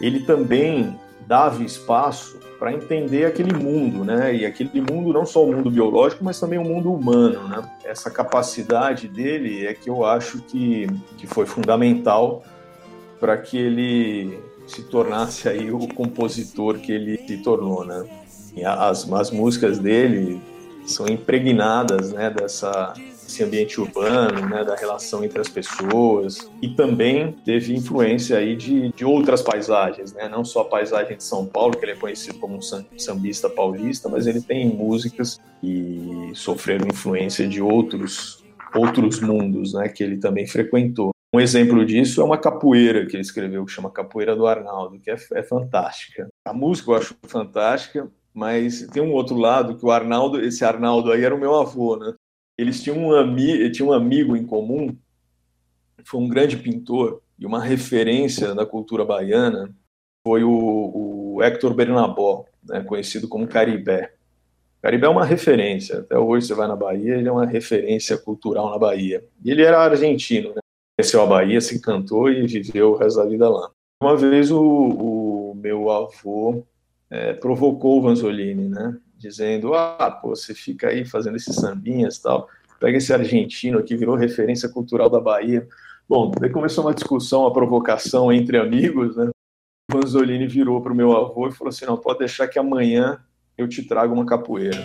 ele 0.00 0.20
também 0.20 0.98
dava 1.26 1.62
espaço 1.62 2.38
para 2.58 2.72
entender 2.72 3.26
aquele 3.26 3.52
mundo, 3.52 4.04
né? 4.04 4.34
E 4.34 4.46
aquele 4.46 4.80
mundo 4.80 5.12
não 5.12 5.24
só 5.24 5.44
o 5.44 5.52
mundo 5.52 5.70
biológico, 5.70 6.24
mas 6.24 6.40
também 6.40 6.58
o 6.58 6.64
mundo 6.64 6.92
humano, 6.92 7.46
né? 7.48 7.70
Essa 7.84 8.10
capacidade 8.10 9.06
dele 9.06 9.66
é 9.66 9.74
que 9.74 9.88
eu 9.88 10.04
acho 10.04 10.38
que, 10.42 10.86
que 11.16 11.26
foi 11.26 11.46
fundamental 11.46 12.42
para 13.20 13.36
que 13.36 13.56
ele 13.56 14.38
se 14.66 14.82
tornasse 14.84 15.48
aí 15.48 15.70
o 15.70 15.86
compositor 15.88 16.78
que 16.78 16.90
ele 16.90 17.18
se 17.26 17.38
tornou, 17.38 17.84
né? 17.84 18.04
As, 18.64 19.10
as 19.12 19.30
músicas 19.30 19.78
dele 19.78 20.40
são 20.90 21.06
impregnadas, 21.06 22.12
né, 22.12 22.30
dessa 22.30 22.92
esse 23.28 23.44
ambiente 23.44 23.78
urbano, 23.78 24.48
né, 24.48 24.64
da 24.64 24.74
relação 24.74 25.22
entre 25.22 25.38
as 25.38 25.48
pessoas 25.48 26.50
e 26.62 26.68
também 26.70 27.32
teve 27.44 27.76
influência 27.76 28.38
aí 28.38 28.56
de, 28.56 28.90
de 28.92 29.04
outras 29.04 29.42
paisagens, 29.42 30.14
né, 30.14 30.28
não 30.28 30.42
só 30.44 30.62
a 30.62 30.64
paisagem 30.64 31.16
de 31.16 31.22
São 31.22 31.44
Paulo, 31.44 31.76
que 31.76 31.84
ele 31.84 31.92
é 31.92 31.96
conhecido 31.96 32.38
como 32.38 32.56
um 32.56 32.62
sambista 32.62 33.50
paulista, 33.50 34.08
mas 34.08 34.26
ele 34.26 34.40
tem 34.40 34.66
músicas 34.66 35.38
que 35.60 36.32
sofreram 36.34 36.88
influência 36.88 37.46
de 37.46 37.60
outros 37.60 38.42
outros 38.74 39.20
mundos, 39.20 39.72
né, 39.72 39.88
que 39.88 40.02
ele 40.02 40.18
também 40.18 40.46
frequentou. 40.46 41.10
Um 41.32 41.40
exemplo 41.40 41.84
disso 41.84 42.22
é 42.22 42.24
uma 42.24 42.38
capoeira 42.38 43.04
que 43.06 43.14
ele 43.14 43.22
escreveu, 43.22 43.64
que 43.64 43.72
chama 43.72 43.90
Capoeira 43.90 44.34
do 44.34 44.46
Arnaldo, 44.46 44.98
que 44.98 45.10
é, 45.10 45.16
é 45.34 45.42
fantástica. 45.42 46.28
A 46.44 46.54
música 46.54 46.90
eu 46.90 46.96
acho 46.96 47.16
fantástica, 47.26 48.10
mas 48.38 48.86
tem 48.92 49.02
um 49.02 49.12
outro 49.12 49.36
lado 49.36 49.76
que 49.76 49.84
o 49.84 49.90
Arnaldo, 49.90 50.40
esse 50.40 50.64
Arnaldo 50.64 51.10
aí 51.10 51.24
era 51.24 51.34
o 51.34 51.40
meu 51.40 51.56
avô, 51.56 51.96
né? 51.96 52.14
eles 52.56 52.80
tinham 52.80 52.96
um, 52.96 53.10
um 53.10 53.92
amigo 53.92 54.36
em 54.36 54.46
comum, 54.46 54.96
foi 56.04 56.20
um 56.20 56.28
grande 56.28 56.56
pintor 56.56 57.20
e 57.36 57.44
uma 57.44 57.60
referência 57.60 58.54
da 58.54 58.64
cultura 58.64 59.04
baiana, 59.04 59.74
foi 60.24 60.44
o, 60.44 61.34
o 61.34 61.42
Hector 61.42 61.74
Bernabó, 61.74 62.44
né, 62.62 62.80
conhecido 62.80 63.26
como 63.26 63.48
Caribé. 63.48 64.12
Caribé 64.80 65.08
é 65.08 65.10
uma 65.10 65.24
referência, 65.24 65.98
até 65.98 66.16
hoje 66.16 66.46
você 66.46 66.54
vai 66.54 66.68
na 66.68 66.76
Bahia, 66.76 67.16
ele 67.16 67.28
é 67.28 67.32
uma 67.32 67.46
referência 67.46 68.16
cultural 68.16 68.70
na 68.70 68.78
Bahia. 68.78 69.24
E 69.44 69.50
ele 69.50 69.64
era 69.64 69.80
argentino, 69.80 70.50
né? 70.50 70.60
conheceu 70.96 71.22
a 71.22 71.26
Bahia, 71.26 71.60
se 71.60 71.74
encantou 71.74 72.30
e 72.30 72.46
viveu 72.46 72.92
o 72.92 72.96
resto 72.96 73.18
da 73.18 73.26
vida 73.26 73.48
lá. 73.48 73.68
Uma 74.00 74.16
vez 74.16 74.52
o, 74.52 74.62
o 74.62 75.54
meu 75.56 75.90
avô 75.90 76.64
é, 77.10 77.32
provocou 77.34 77.98
o 77.98 78.02
Vanzolini, 78.02 78.68
né? 78.68 78.96
dizendo: 79.18 79.74
ah, 79.74 80.10
pô, 80.10 80.30
você 80.34 80.54
fica 80.54 80.88
aí 80.88 81.04
fazendo 81.04 81.36
esses 81.36 81.54
sambinhas 81.56 82.16
e 82.16 82.22
tal, 82.22 82.48
pega 82.78 82.96
esse 82.96 83.12
argentino 83.12 83.78
aqui, 83.78 83.96
virou 83.96 84.14
referência 84.14 84.68
cultural 84.68 85.10
da 85.10 85.20
Bahia. 85.20 85.66
Bom, 86.08 86.30
daí 86.40 86.50
começou 86.50 86.84
uma 86.84 86.94
discussão, 86.94 87.42
uma 87.42 87.52
provocação 87.52 88.32
entre 88.32 88.56
amigos, 88.56 89.16
né? 89.16 89.28
O 89.90 89.98
Vanzolini 90.00 90.46
virou 90.46 90.80
para 90.80 90.92
o 90.92 90.96
meu 90.96 91.14
avô 91.16 91.48
e 91.48 91.52
falou 91.52 91.70
assim: 91.70 91.84
não, 91.84 91.96
pode 91.96 92.20
deixar 92.20 92.48
que 92.48 92.58
amanhã 92.58 93.18
eu 93.56 93.68
te 93.68 93.82
trago 93.82 94.14
uma 94.14 94.24
capoeira. 94.24 94.78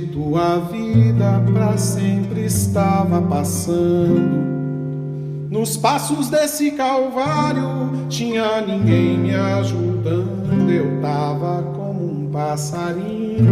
De 0.00 0.08
tua 0.08 0.58
vida 0.58 1.42
para 1.50 1.78
sempre 1.78 2.44
estava 2.44 3.22
passando. 3.22 4.44
Nos 5.50 5.76
passos 5.76 6.28
desse 6.28 6.72
calvário 6.72 8.06
tinha 8.08 8.60
ninguém 8.60 9.16
me 9.16 9.34
ajudando. 9.34 10.70
Eu 10.70 11.00
tava 11.00 11.62
como 11.74 12.04
um 12.04 12.30
passarinho 12.30 13.50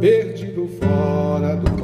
perdido 0.00 0.70
fora 0.80 1.56
do 1.56 1.77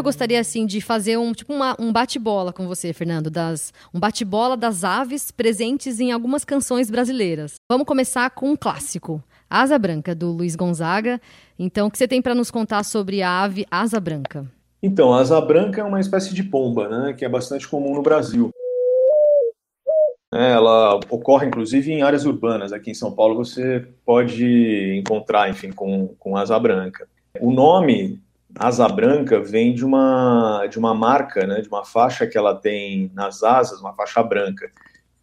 eu 0.00 0.04
gostaria 0.04 0.40
assim 0.40 0.64
de 0.64 0.80
fazer 0.80 1.18
um 1.18 1.32
tipo 1.32 1.52
uma- 1.52 1.76
um 1.78 1.92
bate-bola 1.92 2.54
com 2.54 2.66
você, 2.66 2.90
Fernando, 2.92 3.30
das 3.30 3.70
um 3.94 4.00
bate-bola 4.00 4.56
das 4.56 4.82
aves 4.82 5.30
presentes 5.30 6.00
em 6.00 6.10
algumas 6.10 6.42
canções 6.42 6.90
brasileiras. 6.90 7.56
Vamos 7.70 7.86
começar 7.86 8.30
com 8.30 8.50
um 8.50 8.56
clássico, 8.56 9.22
Asa 9.48 9.78
Branca 9.78 10.14
do 10.14 10.30
Luiz 10.32 10.56
Gonzaga. 10.56 11.20
Então, 11.58 11.86
o 11.88 11.90
que 11.90 11.98
você 11.98 12.08
tem 12.08 12.22
para 12.22 12.34
nos 12.34 12.50
contar 12.50 12.82
sobre 12.82 13.20
a 13.20 13.42
ave 13.42 13.66
Asa 13.70 14.00
Branca? 14.00 14.50
Então, 14.82 15.12
a 15.12 15.20
asa 15.20 15.38
branca 15.38 15.82
é 15.82 15.84
uma 15.84 16.00
espécie 16.00 16.32
de 16.32 16.42
pomba, 16.42 16.88
né, 16.88 17.12
que 17.12 17.22
é 17.22 17.28
bastante 17.28 17.68
comum 17.68 17.92
no 17.94 18.00
Brasil. 18.02 18.48
É, 20.32 20.52
Ela 20.52 20.94
ocorre, 21.10 21.46
inclusive, 21.46 21.92
em 21.92 22.00
áreas 22.00 22.24
urbanas. 22.24 22.72
Aqui 22.72 22.90
em 22.90 22.94
São 22.94 23.12
Paulo 23.12 23.34
você 23.34 23.86
pode 24.06 24.96
encontrar, 24.98 25.50
enfim, 25.50 25.70
com, 25.70 26.08
com 26.18 26.36
asa 26.38 26.58
branca. 26.58 27.06
O 27.38 27.52
nome 27.52 28.18
asa 28.56 28.88
branca 28.88 29.40
vem 29.40 29.74
de 29.74 29.84
uma, 29.84 30.66
de 30.68 30.78
uma 30.78 30.94
marca, 30.94 31.46
né, 31.46 31.60
de 31.60 31.68
uma 31.68 31.84
faixa 31.84 32.26
que 32.26 32.36
ela 32.36 32.54
tem 32.54 33.10
nas 33.14 33.42
asas, 33.42 33.80
uma 33.80 33.94
faixa 33.94 34.22
branca. 34.22 34.70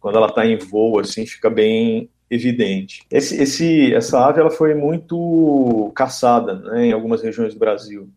Quando 0.00 0.16
ela 0.16 0.28
está 0.28 0.46
em 0.46 0.56
voo, 0.56 0.98
assim, 0.98 1.26
fica 1.26 1.50
bem 1.50 2.08
evidente. 2.30 3.02
Esse, 3.10 3.40
esse, 3.42 3.94
essa 3.94 4.26
ave 4.26 4.40
ela 4.40 4.50
foi 4.50 4.74
muito 4.74 5.90
caçada 5.94 6.54
né, 6.54 6.86
em 6.86 6.92
algumas 6.92 7.22
regiões 7.22 7.54
do 7.54 7.60
Brasil 7.60 8.08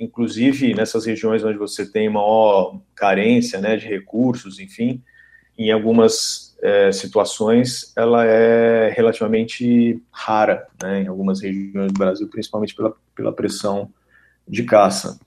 inclusive 0.00 0.74
nessas 0.74 1.06
regiões 1.06 1.44
onde 1.44 1.58
você 1.58 1.84
tem 1.84 2.08
maior 2.08 2.80
carência 2.94 3.60
né, 3.60 3.76
de 3.76 3.86
recursos, 3.86 4.58
enfim, 4.58 5.02
em 5.56 5.72
algumas 5.72 6.56
eh, 6.62 6.92
situações 6.92 7.92
ela 7.96 8.24
é 8.24 8.90
relativamente 8.90 10.00
rara 10.10 10.66
né, 10.82 11.02
em 11.02 11.06
algumas 11.08 11.40
regiões 11.40 11.92
do 11.92 11.98
Brasil, 11.98 12.28
principalmente 12.28 12.74
pela, 12.74 12.94
pela 13.14 13.32
pressão 13.32 13.90
de 14.48 14.64
caça. 14.64 15.18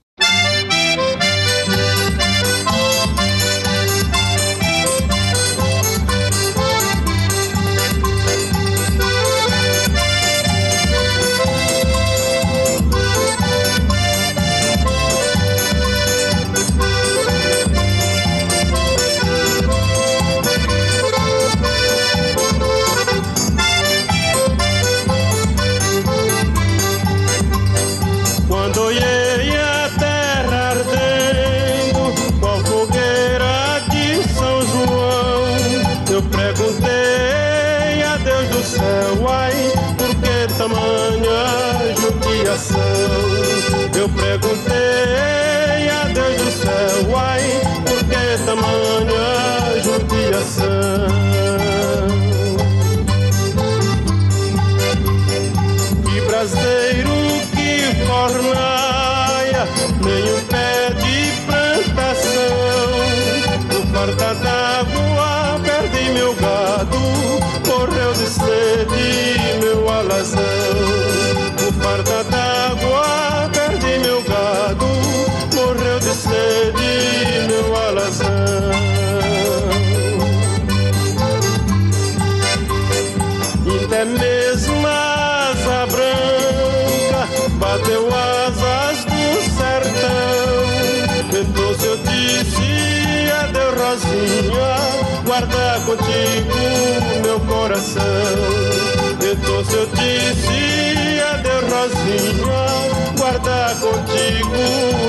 Se 99.64 99.76
eu 99.76 99.86
disse 99.86 101.20
adeus, 101.32 101.64
Rosinha, 101.70 102.82
guarda 103.16 103.76
contigo 103.80 104.56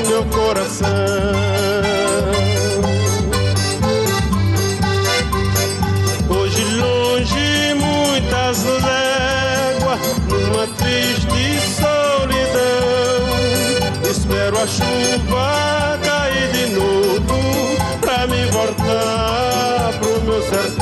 meu 0.08 0.24
coração. 0.26 0.88
Hoje 6.30 6.64
longe 6.76 7.74
muitas 7.76 8.64
léguas, 8.64 10.00
numa 10.30 10.68
triste 10.78 11.44
solidão. 11.76 13.24
Espero 14.10 14.58
a 14.60 14.68
chuva 14.68 16.00
cair 16.04 16.52
de 16.52 16.66
novo 16.76 17.38
pra 18.02 18.28
me 18.28 18.46
voltar 18.52 19.94
pro 20.00 20.22
meu 20.22 20.42
sertão. 20.44 20.73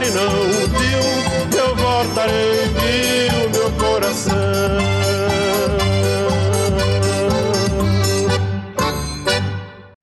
Não 0.00 0.06
chore 0.06 0.10
não, 0.10 0.50
viu? 0.78 1.50
Que 1.50 1.56
eu 1.56 1.76
voltarei, 1.76 2.64
viu, 2.68 3.50
meu 3.50 3.70
coração. 3.78 4.36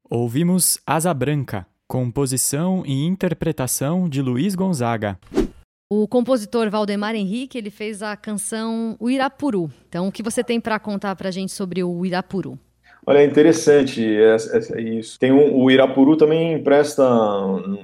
Ouvimos 0.09 0.79
Asa 0.85 1.13
Branca, 1.13 1.65
composição 1.87 2.83
e 2.85 3.05
interpretação 3.05 4.07
de 4.07 4.21
Luiz 4.21 4.55
Gonzaga. 4.55 5.19
O 5.89 6.05
compositor 6.07 6.69
Valdemar 6.69 7.15
Henrique, 7.15 7.57
ele 7.57 7.69
fez 7.69 8.03
a 8.03 8.15
canção 8.17 8.97
O 8.99 9.09
Irapuru. 9.09 9.71
Então, 9.87 10.07
o 10.07 10.11
que 10.11 10.21
você 10.21 10.43
tem 10.43 10.59
para 10.59 10.77
contar 10.79 11.15
pra 11.15 11.31
gente 11.31 11.53
sobre 11.53 11.81
o 11.81 12.05
Irapuru? 12.05 12.59
Olha, 13.09 13.19
é 13.19 13.23
interessante 13.25 14.05
é, 14.05 14.35
é- 14.35 14.79
é 14.79 14.81
isso. 14.81 15.17
Tem 15.17 15.31
um, 15.31 15.55
o 15.63 15.71
Irapuru 15.71 16.17
também 16.17 16.51
empresta 16.55 17.03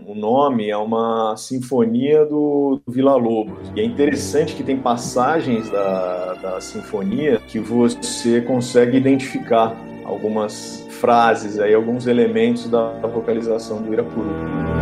o 0.05 0.13
nome 0.13 0.69
a 0.69 0.77
uma 0.79 1.37
sinfonia 1.37 2.25
do, 2.25 2.81
do 2.85 2.91
Vila 2.91 3.15
Lobos. 3.15 3.71
E 3.73 3.79
é 3.79 3.85
interessante 3.85 4.53
que 4.53 4.61
tem 4.63 4.75
passagens 4.77 5.69
da, 5.69 6.33
da 6.33 6.59
sinfonia 6.59 7.39
que 7.47 7.57
você 7.57 8.41
consegue 8.41 8.97
identificar 8.97 9.73
algumas 10.03 10.85
frases 10.89 11.57
aí, 11.57 11.73
alguns 11.73 12.05
elementos 12.05 12.69
da 12.69 12.89
vocalização 13.07 13.81
do 13.81 13.93
Irapuru. 13.93 14.72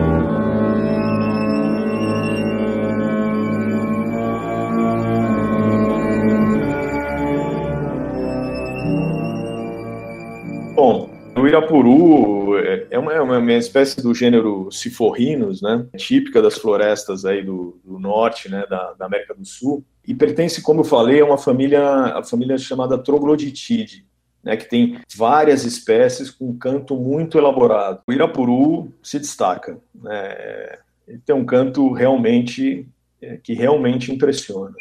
Irapuru 11.72 12.58
é, 12.58 12.88
é 12.92 13.00
uma, 13.00 13.14
é 13.14 13.22
uma 13.22 13.54
espécie 13.54 14.02
do 14.02 14.14
gênero 14.14 14.70
Ciforrinos, 14.72 15.62
né? 15.62 15.86
Típica 15.96 16.42
das 16.42 16.58
florestas 16.58 17.24
aí 17.24 17.42
do, 17.42 17.80
do 17.84 17.98
norte, 17.98 18.50
né? 18.50 18.66
Da, 18.70 18.94
da, 18.94 19.06
América 19.06 19.34
do 19.34 19.46
Sul. 19.46 19.84
E 20.06 20.14
pertence, 20.14 20.62
como 20.62 20.82
eu 20.82 20.84
falei, 20.84 21.22
a 21.22 21.26
uma 21.26 21.38
família, 21.38 21.82
a 21.82 22.24
família 22.24 22.58
chamada 22.58 22.98
Trogloditidae, 22.98 24.04
né? 24.44 24.58
Que 24.58 24.70
tem 24.70 25.00
várias 25.16 25.64
espécies 25.64 26.30
com 26.30 26.50
um 26.50 26.58
canto 26.58 26.96
muito 26.96 27.38
elaborado. 27.38 28.02
O 28.06 28.12
Irapuru 28.12 28.92
se 29.02 29.18
destaca, 29.18 29.78
né? 29.96 30.78
Ele 31.08 31.22
tem 31.26 31.36
um 31.36 31.46
canto 31.46 31.92
realmente 31.92 32.86
é, 33.22 33.38
que 33.38 33.54
realmente 33.54 34.12
impressiona. 34.12 34.76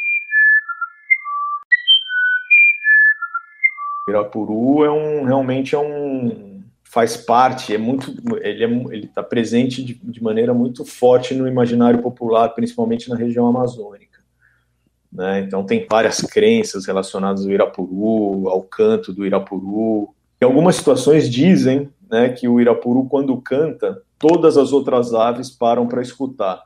Irapuru 4.08 4.84
é 4.84 4.90
um 4.90 5.24
realmente 5.24 5.74
é 5.74 5.78
um 5.78 6.59
faz 6.90 7.16
parte, 7.16 7.72
é 7.72 7.78
muito 7.78 8.12
ele 8.42 8.64
é, 8.64 8.96
está 8.98 9.22
presente 9.22 9.82
de, 9.82 9.94
de, 9.94 10.22
maneira 10.22 10.52
muito 10.52 10.84
forte 10.84 11.34
no 11.34 11.46
imaginário 11.46 12.02
popular, 12.02 12.48
principalmente 12.48 13.08
na 13.08 13.14
região 13.14 13.46
amazônica. 13.46 14.18
Né? 15.12 15.40
Então 15.40 15.64
tem 15.64 15.86
várias 15.88 16.20
crenças 16.20 16.86
relacionadas 16.86 17.46
ao 17.46 17.52
Irapuru, 17.52 18.48
ao 18.48 18.62
canto 18.62 19.12
do 19.12 19.24
Irapuru. 19.24 20.12
Em 20.42 20.44
algumas 20.44 20.74
situações 20.74 21.30
dizem 21.30 21.88
né, 22.10 22.28
que 22.30 22.48
o 22.48 22.60
Irapuru 22.60 23.06
quando 23.08 23.40
canta, 23.40 24.02
todas 24.18 24.58
as 24.58 24.72
outras 24.72 25.14
aves 25.14 25.48
param 25.48 25.86
para 25.86 26.02
escutar. 26.02 26.64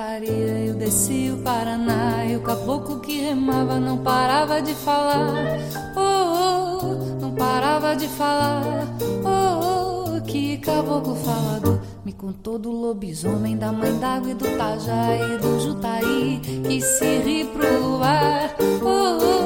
Eu 0.00 0.74
desci 0.74 1.28
o 1.32 1.42
Paraná 1.42 2.24
e 2.24 2.36
o 2.36 2.40
caboclo 2.40 3.00
que 3.00 3.20
remava 3.20 3.80
não 3.80 3.98
parava 3.98 4.62
de 4.62 4.72
falar. 4.72 5.58
Oh, 5.96 6.84
oh 6.84 7.20
não 7.20 7.34
parava 7.34 7.96
de 7.96 8.06
falar. 8.06 8.86
Oh, 9.24 10.16
oh, 10.16 10.20
que 10.22 10.58
caboclo 10.58 11.16
falador. 11.16 11.80
Me 12.04 12.12
contou 12.12 12.60
do 12.60 12.70
lobisomem, 12.70 13.56
da 13.56 13.72
mãe 13.72 13.98
d'água 13.98 14.30
e 14.30 14.34
do 14.34 14.56
tajá 14.56 15.16
e 15.16 15.38
do 15.38 15.58
jutaí 15.58 16.40
que 16.40 16.80
se 16.80 17.18
ri 17.18 17.44
pro 17.46 17.82
luar. 17.82 18.54
Oh, 18.80 19.18
oh 19.24 19.37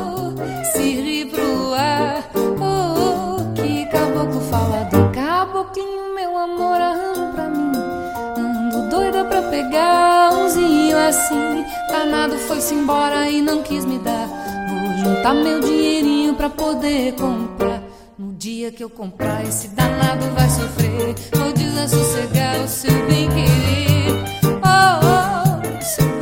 umzinho 10.32 10.98
assim. 10.98 11.64
Danado 11.88 12.36
foi-se 12.38 12.74
embora 12.74 13.28
e 13.28 13.40
não 13.40 13.62
quis 13.62 13.84
me 13.84 13.98
dar. 13.98 14.26
Vou 14.68 14.96
juntar 14.98 15.34
meu 15.34 15.60
dinheirinho 15.60 16.34
pra 16.34 16.50
poder 16.50 17.14
comprar. 17.14 17.82
No 18.18 18.34
dia 18.34 18.70
que 18.70 18.84
eu 18.84 18.90
comprar, 18.90 19.42
esse 19.42 19.68
danado 19.68 20.26
vai 20.34 20.48
sofrer. 20.48 21.14
Vou 21.34 21.52
desassossegar 21.52 22.60
o 22.62 22.68
seu 22.68 23.06
bem 23.06 23.28
querer. 23.28 24.12
Oh, 24.62 25.78
oh, 25.78 25.82
seu 25.82 26.21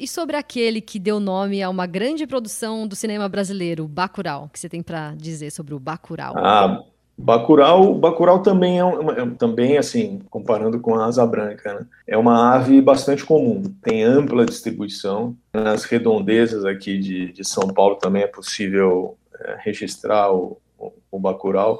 E 0.00 0.08
sobre 0.08 0.34
aquele 0.34 0.80
que 0.80 0.98
deu 0.98 1.20
nome 1.20 1.62
a 1.62 1.68
uma 1.68 1.84
grande 1.84 2.26
produção 2.26 2.88
do 2.88 2.96
cinema 2.96 3.28
brasileiro, 3.28 3.86
Bacurau, 3.86 4.48
que 4.50 4.58
você 4.58 4.66
tem 4.66 4.82
para 4.82 5.14
dizer 5.14 5.50
sobre 5.50 5.74
o 5.74 5.78
Bacurau? 5.78 6.32
Ah, 6.38 6.82
Bacurau, 7.18 7.94
Bacurau 7.96 8.42
também 8.42 8.78
é, 8.78 8.84
uma, 8.84 9.12
é, 9.12 9.26
também 9.32 9.76
assim, 9.76 10.22
comparando 10.30 10.80
com 10.80 10.94
a 10.94 11.04
asa 11.04 11.26
branca, 11.26 11.74
né? 11.74 11.86
é 12.06 12.16
uma 12.16 12.54
ave 12.54 12.80
bastante 12.80 13.26
comum, 13.26 13.62
tem 13.82 14.02
ampla 14.02 14.46
distribuição. 14.46 15.36
Nas 15.52 15.84
redondezas 15.84 16.64
aqui 16.64 16.98
de, 16.98 17.30
de 17.30 17.44
São 17.44 17.68
Paulo 17.68 17.96
também 17.96 18.22
é 18.22 18.26
possível 18.26 19.18
é, 19.38 19.58
registrar 19.60 20.32
o, 20.32 20.56
o, 20.78 20.92
o 21.10 21.18
Bacurau. 21.18 21.78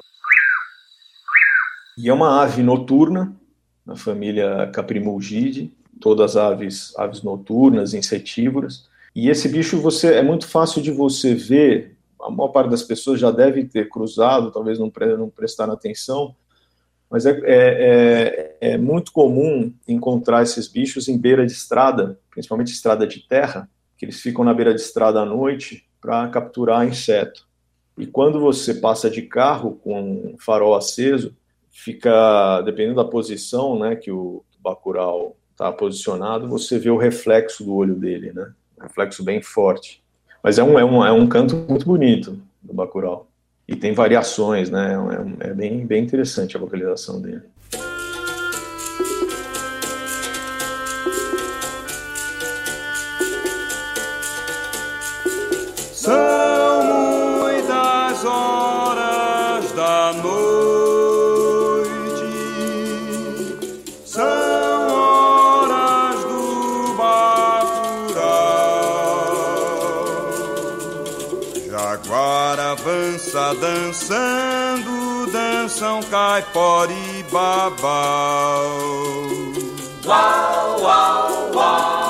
E 1.97 2.07
é 2.07 2.13
uma 2.13 2.43
ave 2.43 2.61
noturna, 2.61 3.35
na 3.83 3.95
família 3.95 4.69
Caprimulgidae, 4.71 5.73
todas 6.01 6.35
aves, 6.35 6.93
aves 6.97 7.21
noturnas, 7.21 7.93
insetívoras. 7.93 8.89
E 9.15 9.29
esse 9.29 9.47
bicho 9.47 9.79
você 9.79 10.15
é 10.15 10.23
muito 10.23 10.47
fácil 10.47 10.81
de 10.81 10.91
você 10.91 11.33
ver. 11.33 11.95
A 12.21 12.29
maior 12.29 12.49
parte 12.49 12.69
das 12.69 12.83
pessoas 12.83 13.19
já 13.19 13.31
deve 13.31 13.63
ter 13.65 13.87
cruzado, 13.87 14.51
talvez 14.51 14.77
não, 14.77 14.91
não 15.17 15.29
prestaram 15.29 15.73
atenção, 15.73 16.35
mas 17.09 17.25
é, 17.25 17.31
é, 17.31 17.37
é, 17.43 18.57
é, 18.61 18.77
muito 18.77 19.11
comum 19.11 19.73
encontrar 19.87 20.43
esses 20.43 20.67
bichos 20.67 21.07
em 21.07 21.17
beira 21.17 21.45
de 21.45 21.51
estrada, 21.51 22.19
principalmente 22.29 22.71
estrada 22.71 23.05
de 23.05 23.19
terra, 23.27 23.69
que 23.97 24.05
eles 24.05 24.21
ficam 24.21 24.45
na 24.45 24.53
beira 24.53 24.73
de 24.73 24.81
estrada 24.81 25.19
à 25.19 25.25
noite 25.25 25.85
para 25.99 26.27
capturar 26.29 26.87
inseto. 26.87 27.45
E 27.97 28.07
quando 28.07 28.39
você 28.39 28.75
passa 28.75 29.09
de 29.09 29.23
carro 29.23 29.79
com 29.83 30.01
um 30.01 30.35
farol 30.39 30.73
aceso, 30.73 31.35
fica, 31.69 32.61
dependendo 32.61 32.95
da 32.95 33.05
posição 33.05 33.77
né, 33.77 33.95
que 33.95 34.11
o 34.11 34.43
Bacurau 34.59 35.35
está 35.61 35.71
posicionado, 35.71 36.47
você 36.47 36.79
vê 36.79 36.89
o 36.89 36.97
reflexo 36.97 37.63
do 37.63 37.75
olho 37.75 37.93
dele, 37.93 38.33
né? 38.33 38.51
Um 38.79 38.83
reflexo 38.83 39.23
bem 39.23 39.43
forte. 39.43 40.01
Mas 40.43 40.57
é 40.57 40.63
um, 40.63 40.79
é 40.79 40.83
um, 40.83 41.05
é 41.05 41.11
um 41.11 41.27
canto 41.27 41.55
muito 41.55 41.85
bonito 41.85 42.41
do 42.63 42.73
Bacurau. 42.73 43.27
E 43.67 43.75
tem 43.75 43.93
variações, 43.93 44.71
né? 44.71 44.97
É, 45.39 45.49
é 45.49 45.53
bem, 45.53 45.85
bem 45.85 46.03
interessante 46.03 46.57
a 46.57 46.59
vocalização 46.59 47.21
dele. 47.21 47.43
São 55.93 56.40
avança 72.71 73.53
dançando, 73.55 75.29
dançam 75.31 75.99
caipora 76.03 76.91
e 76.93 77.23
babau. 77.23 78.77
Uau, 80.05 80.81
uau, 80.81 81.51
uau, 81.53 82.00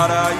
jaguara 0.00 0.32
e 0.32 0.39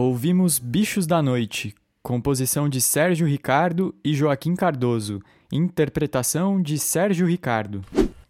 Ouvimos 0.00 0.60
Bichos 0.60 1.08
da 1.08 1.20
Noite, 1.20 1.74
composição 2.04 2.68
de 2.68 2.80
Sérgio 2.80 3.26
Ricardo 3.26 3.92
e 4.04 4.14
Joaquim 4.14 4.54
Cardoso, 4.54 5.20
interpretação 5.50 6.62
de 6.62 6.78
Sérgio 6.78 7.26
Ricardo. 7.26 7.84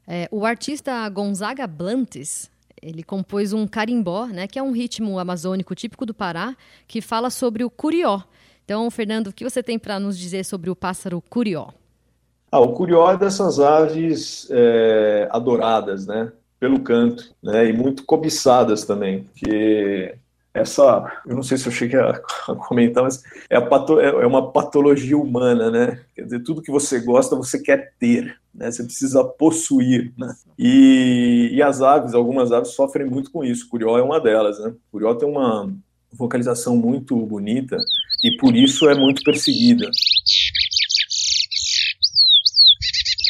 É, 0.06 0.26
o 0.30 0.46
artista 0.46 1.06
Gonzaga 1.10 1.66
Blantes, 1.66 2.50
ele 2.80 3.02
compôs 3.02 3.52
um 3.52 3.66
carimbó, 3.66 4.24
né, 4.24 4.46
que 4.46 4.58
é 4.58 4.62
um 4.62 4.72
ritmo 4.72 5.18
amazônico 5.18 5.74
típico 5.74 6.06
do 6.06 6.14
Pará, 6.14 6.56
que 6.86 7.02
fala 7.02 7.28
sobre 7.28 7.62
o 7.62 7.68
curió. 7.68 8.22
Então, 8.64 8.90
Fernando, 8.90 9.26
o 9.26 9.32
que 9.34 9.44
você 9.44 9.62
tem 9.62 9.78
para 9.78 10.00
nos 10.00 10.18
dizer 10.18 10.46
sobre 10.46 10.70
o 10.70 10.74
pássaro 10.74 11.22
curió? 11.28 11.68
Ah, 12.50 12.60
o 12.60 12.72
curió 12.72 13.12
é 13.12 13.18
dessas 13.18 13.60
aves 13.60 14.48
é, 14.50 15.28
adoradas, 15.30 16.06
né? 16.06 16.32
Pelo 16.58 16.80
canto, 16.80 17.30
né? 17.42 17.68
E 17.68 17.74
muito 17.74 18.06
cobiçadas 18.06 18.86
também, 18.86 19.26
que 19.34 20.14
essa, 20.58 21.20
eu 21.26 21.34
não 21.34 21.42
sei 21.42 21.56
se 21.56 21.66
eu 21.66 21.72
cheguei 21.72 21.98
a, 21.98 22.20
comentar, 22.68 23.02
mas 23.02 23.22
é, 23.48 23.56
a 23.56 23.62
pato, 23.62 24.00
é 24.00 24.26
uma 24.26 24.50
patologia 24.50 25.16
humana, 25.16 25.70
né? 25.70 26.00
Quer 26.14 26.22
dizer, 26.24 26.40
tudo 26.40 26.62
que 26.62 26.70
você 26.70 27.00
gosta, 27.00 27.36
você 27.36 27.58
quer 27.60 27.92
ter, 27.98 28.36
né? 28.54 28.70
Você 28.70 28.84
precisa 28.84 29.24
possuir, 29.24 30.12
né? 30.18 30.34
E, 30.58 31.50
e 31.52 31.62
as 31.62 31.80
aves, 31.80 32.14
algumas 32.14 32.52
aves 32.52 32.70
sofrem 32.70 33.06
muito 33.06 33.30
com 33.30 33.44
isso. 33.44 33.68
Curió 33.68 33.98
é 33.98 34.02
uma 34.02 34.20
delas, 34.20 34.58
né? 34.58 34.74
Curió 34.90 35.14
tem 35.14 35.28
uma 35.28 35.72
vocalização 36.12 36.76
muito 36.76 37.14
bonita 37.16 37.76
e 38.24 38.36
por 38.36 38.54
isso 38.56 38.88
é 38.88 38.94
muito 38.94 39.22
perseguida. 39.22 39.90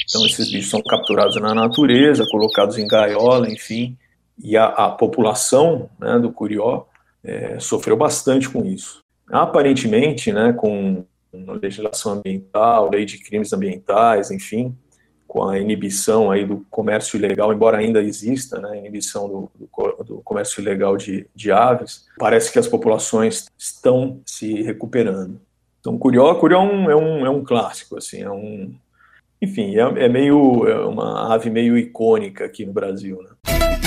Então 0.09 0.25
esses 0.25 0.51
bichos 0.51 0.71
são 0.71 0.83
capturados 0.83 1.41
na 1.41 1.55
natureza, 1.55 2.25
colocados 2.31 2.79
em 2.79 2.87
gaiola, 2.87 3.51
enfim, 3.51 3.97
e 4.43 4.57
a, 4.57 4.67
a 4.67 4.91
população 4.91 5.91
né, 5.99 6.19
do 6.19 6.33
curió 6.33 6.85
é, 7.23 7.59
sofreu 7.59 7.97
bastante 7.97 8.49
com 8.49 8.65
isso. 8.65 9.03
Aparentemente, 9.31 10.33
né, 10.33 10.53
com 10.53 11.05
legislação 11.33 12.13
ambiental, 12.13 12.91
lei 12.91 13.05
de 13.05 13.19
crimes 13.19 13.53
ambientais, 13.53 14.31
enfim, 14.31 14.75
com 15.27 15.47
a 15.47 15.59
inibição 15.59 16.31
aí 16.31 16.47
do 16.47 16.65
comércio 16.71 17.19
ilegal, 17.19 17.53
embora 17.53 17.77
ainda 17.77 18.03
exista 18.03 18.59
né, 18.61 18.71
a 18.71 18.77
inibição 18.77 19.29
do, 19.29 19.51
do, 19.55 20.05
do 20.05 20.23
comércio 20.23 20.61
ilegal 20.63 20.97
de, 20.97 21.27
de, 21.35 21.53
aves, 21.53 22.07
parece 22.19 22.51
que 22.51 22.59
as 22.59 22.67
populações 22.67 23.47
estão 23.59 24.23
se 24.25 24.63
recuperando. 24.63 25.39
Então, 25.81 25.99
Curió, 25.99 26.35
Curió 26.37 26.63
é, 26.63 26.65
um, 26.65 26.91
é, 26.91 26.97
um, 26.97 27.27
é 27.27 27.31
um 27.31 27.45
clássico, 27.45 27.99
assim, 27.99 28.23
é 28.23 28.31
um, 28.31 28.75
Enfim, 29.41 29.77
é, 29.77 30.05
é 30.05 30.09
meio 30.09 30.67
é 30.67 30.87
uma 30.87 31.35
ave 31.35 31.51
meio 31.51 31.77
icônica 31.77 32.45
aqui 32.45 32.65
no 32.65 32.73
Brasil. 32.73 33.23
Né? 33.23 33.78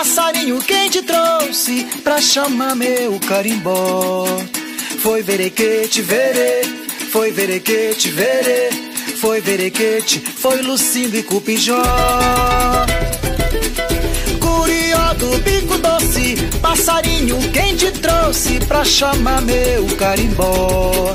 Passarinho 0.00 0.58
quem 0.62 0.88
te 0.88 1.02
trouxe 1.02 1.86
pra 2.02 2.22
chamar 2.22 2.74
meu 2.74 3.20
carimbó. 3.20 4.24
Foi 5.02 5.22
verequete, 5.22 6.00
verê, 6.00 6.62
foi 7.12 7.30
verequete, 7.30 8.08
verê, 8.08 8.70
foi 9.20 9.42
verequete, 9.42 10.18
foi 10.18 10.62
Lucindo 10.62 11.18
e 11.18 11.22
Cupijó. 11.22 11.82
Curió 14.40 15.12
do 15.18 15.38
bico 15.42 15.76
doce, 15.76 16.34
passarinho 16.62 17.36
quem 17.52 17.76
te 17.76 17.90
trouxe 17.90 18.58
pra 18.60 18.82
chamar 18.82 19.42
meu 19.42 19.84
carimbó. 19.98 21.14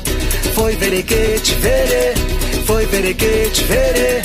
Foi 0.53 0.75
verequete, 0.75 1.55
verê, 1.55 2.13
foi 2.67 2.85
verequete, 2.85 3.63
verê, 3.63 4.21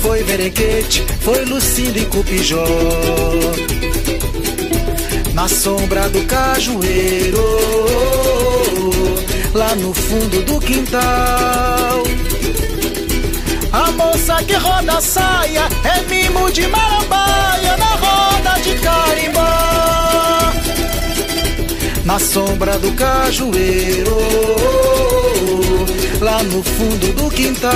foi 0.00 0.22
verequete, 0.22 1.04
foi 1.20 1.44
Lucindo 1.44 1.98
e 1.98 2.06
Cupijó. 2.06 2.64
Na 5.34 5.48
sombra 5.48 6.08
do 6.08 6.24
cajueiro, 6.26 7.44
lá 9.52 9.74
no 9.74 9.92
fundo 9.92 10.42
do 10.44 10.60
quintal. 10.60 12.04
A 13.72 13.90
moça 13.90 14.36
que 14.44 14.54
roda 14.54 14.98
a 14.98 15.00
saia 15.00 15.68
é 15.82 16.02
mimo 16.08 16.52
de 16.52 16.68
marambaia 16.68 17.76
na 17.76 17.94
roda 17.96 18.60
de 18.60 18.74
carimbó. 18.78 20.52
Na 22.04 22.18
sombra 22.20 22.78
do 22.78 22.92
cajueiro, 22.92 24.16
lá 26.20 26.44
no 26.44 26.62
fundo 26.62 27.12
do 27.12 27.28
quintal. 27.28 27.72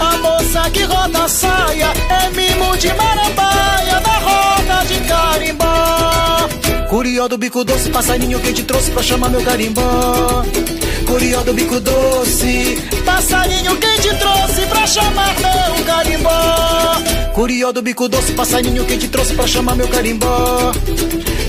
A 0.00 0.16
moça 0.18 0.68
que 0.70 0.82
roda 0.82 1.24
a 1.24 1.28
saia 1.28 1.92
é 2.08 2.30
mimo 2.30 2.76
de 2.76 2.88
marambaia 2.94 3.89
carimbó. 5.20 6.48
Curió 6.88 7.28
do 7.28 7.38
bico 7.38 7.64
doce, 7.64 7.90
passarinho 7.90 8.40
que 8.40 8.52
te 8.52 8.62
trouxe 8.64 8.90
pra 8.90 9.02
chamar 9.02 9.30
meu 9.30 9.42
carimbó. 9.42 10.44
Curió 11.06 11.42
do 11.42 11.52
bico 11.52 11.80
doce, 11.80 12.78
passarinho 13.04 13.76
que 13.76 14.02
te 14.02 14.14
trouxe 14.16 14.66
pra 14.66 14.86
chamar 14.86 15.34
meu 15.40 15.84
carimbó. 15.84 16.30
Curió 17.34 17.72
do 17.72 17.82
bico 17.82 18.08
doce, 18.08 18.32
passarinho 18.32 18.84
que 18.84 18.96
te 18.96 19.08
trouxe 19.08 19.34
pra 19.34 19.46
chamar 19.46 19.76
meu 19.76 19.88
carimbó. 19.88 20.72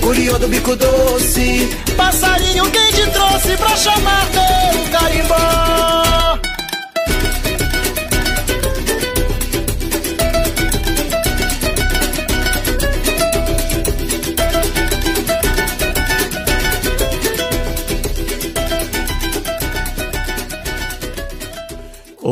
Curió 0.01 0.37
do 0.37 0.47
bico 0.47 0.75
doce, 0.75 1.69
passarinho 1.95 2.69
que 2.69 2.93
te 2.93 3.09
trouxe 3.11 3.57
pra 3.57 3.75
chamar 3.75 4.25
meu 4.31 4.99
carimbó. 4.99 6.10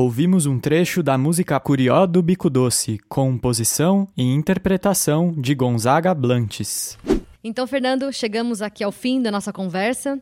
Ouvimos 0.02 0.46
um 0.46 0.58
trecho 0.58 1.04
da 1.04 1.18
música 1.18 1.60
Curió 1.60 2.06
do 2.06 2.22
Bico 2.22 2.50
Doce, 2.50 2.98
composição 3.10 4.08
e 4.16 4.24
interpretação 4.24 5.34
de 5.34 5.54
Gonzaga 5.54 6.16
Blantes. 6.16 6.98
Então, 7.44 7.68
Fernando, 7.68 8.10
chegamos 8.14 8.62
aqui 8.62 8.82
ao 8.82 8.94
fim 8.94 9.22
da 9.22 9.30
nossa 9.30 9.52
conversa. 9.52 10.18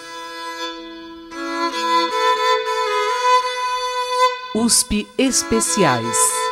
USP 4.55 5.07
Especiais. 5.17 6.44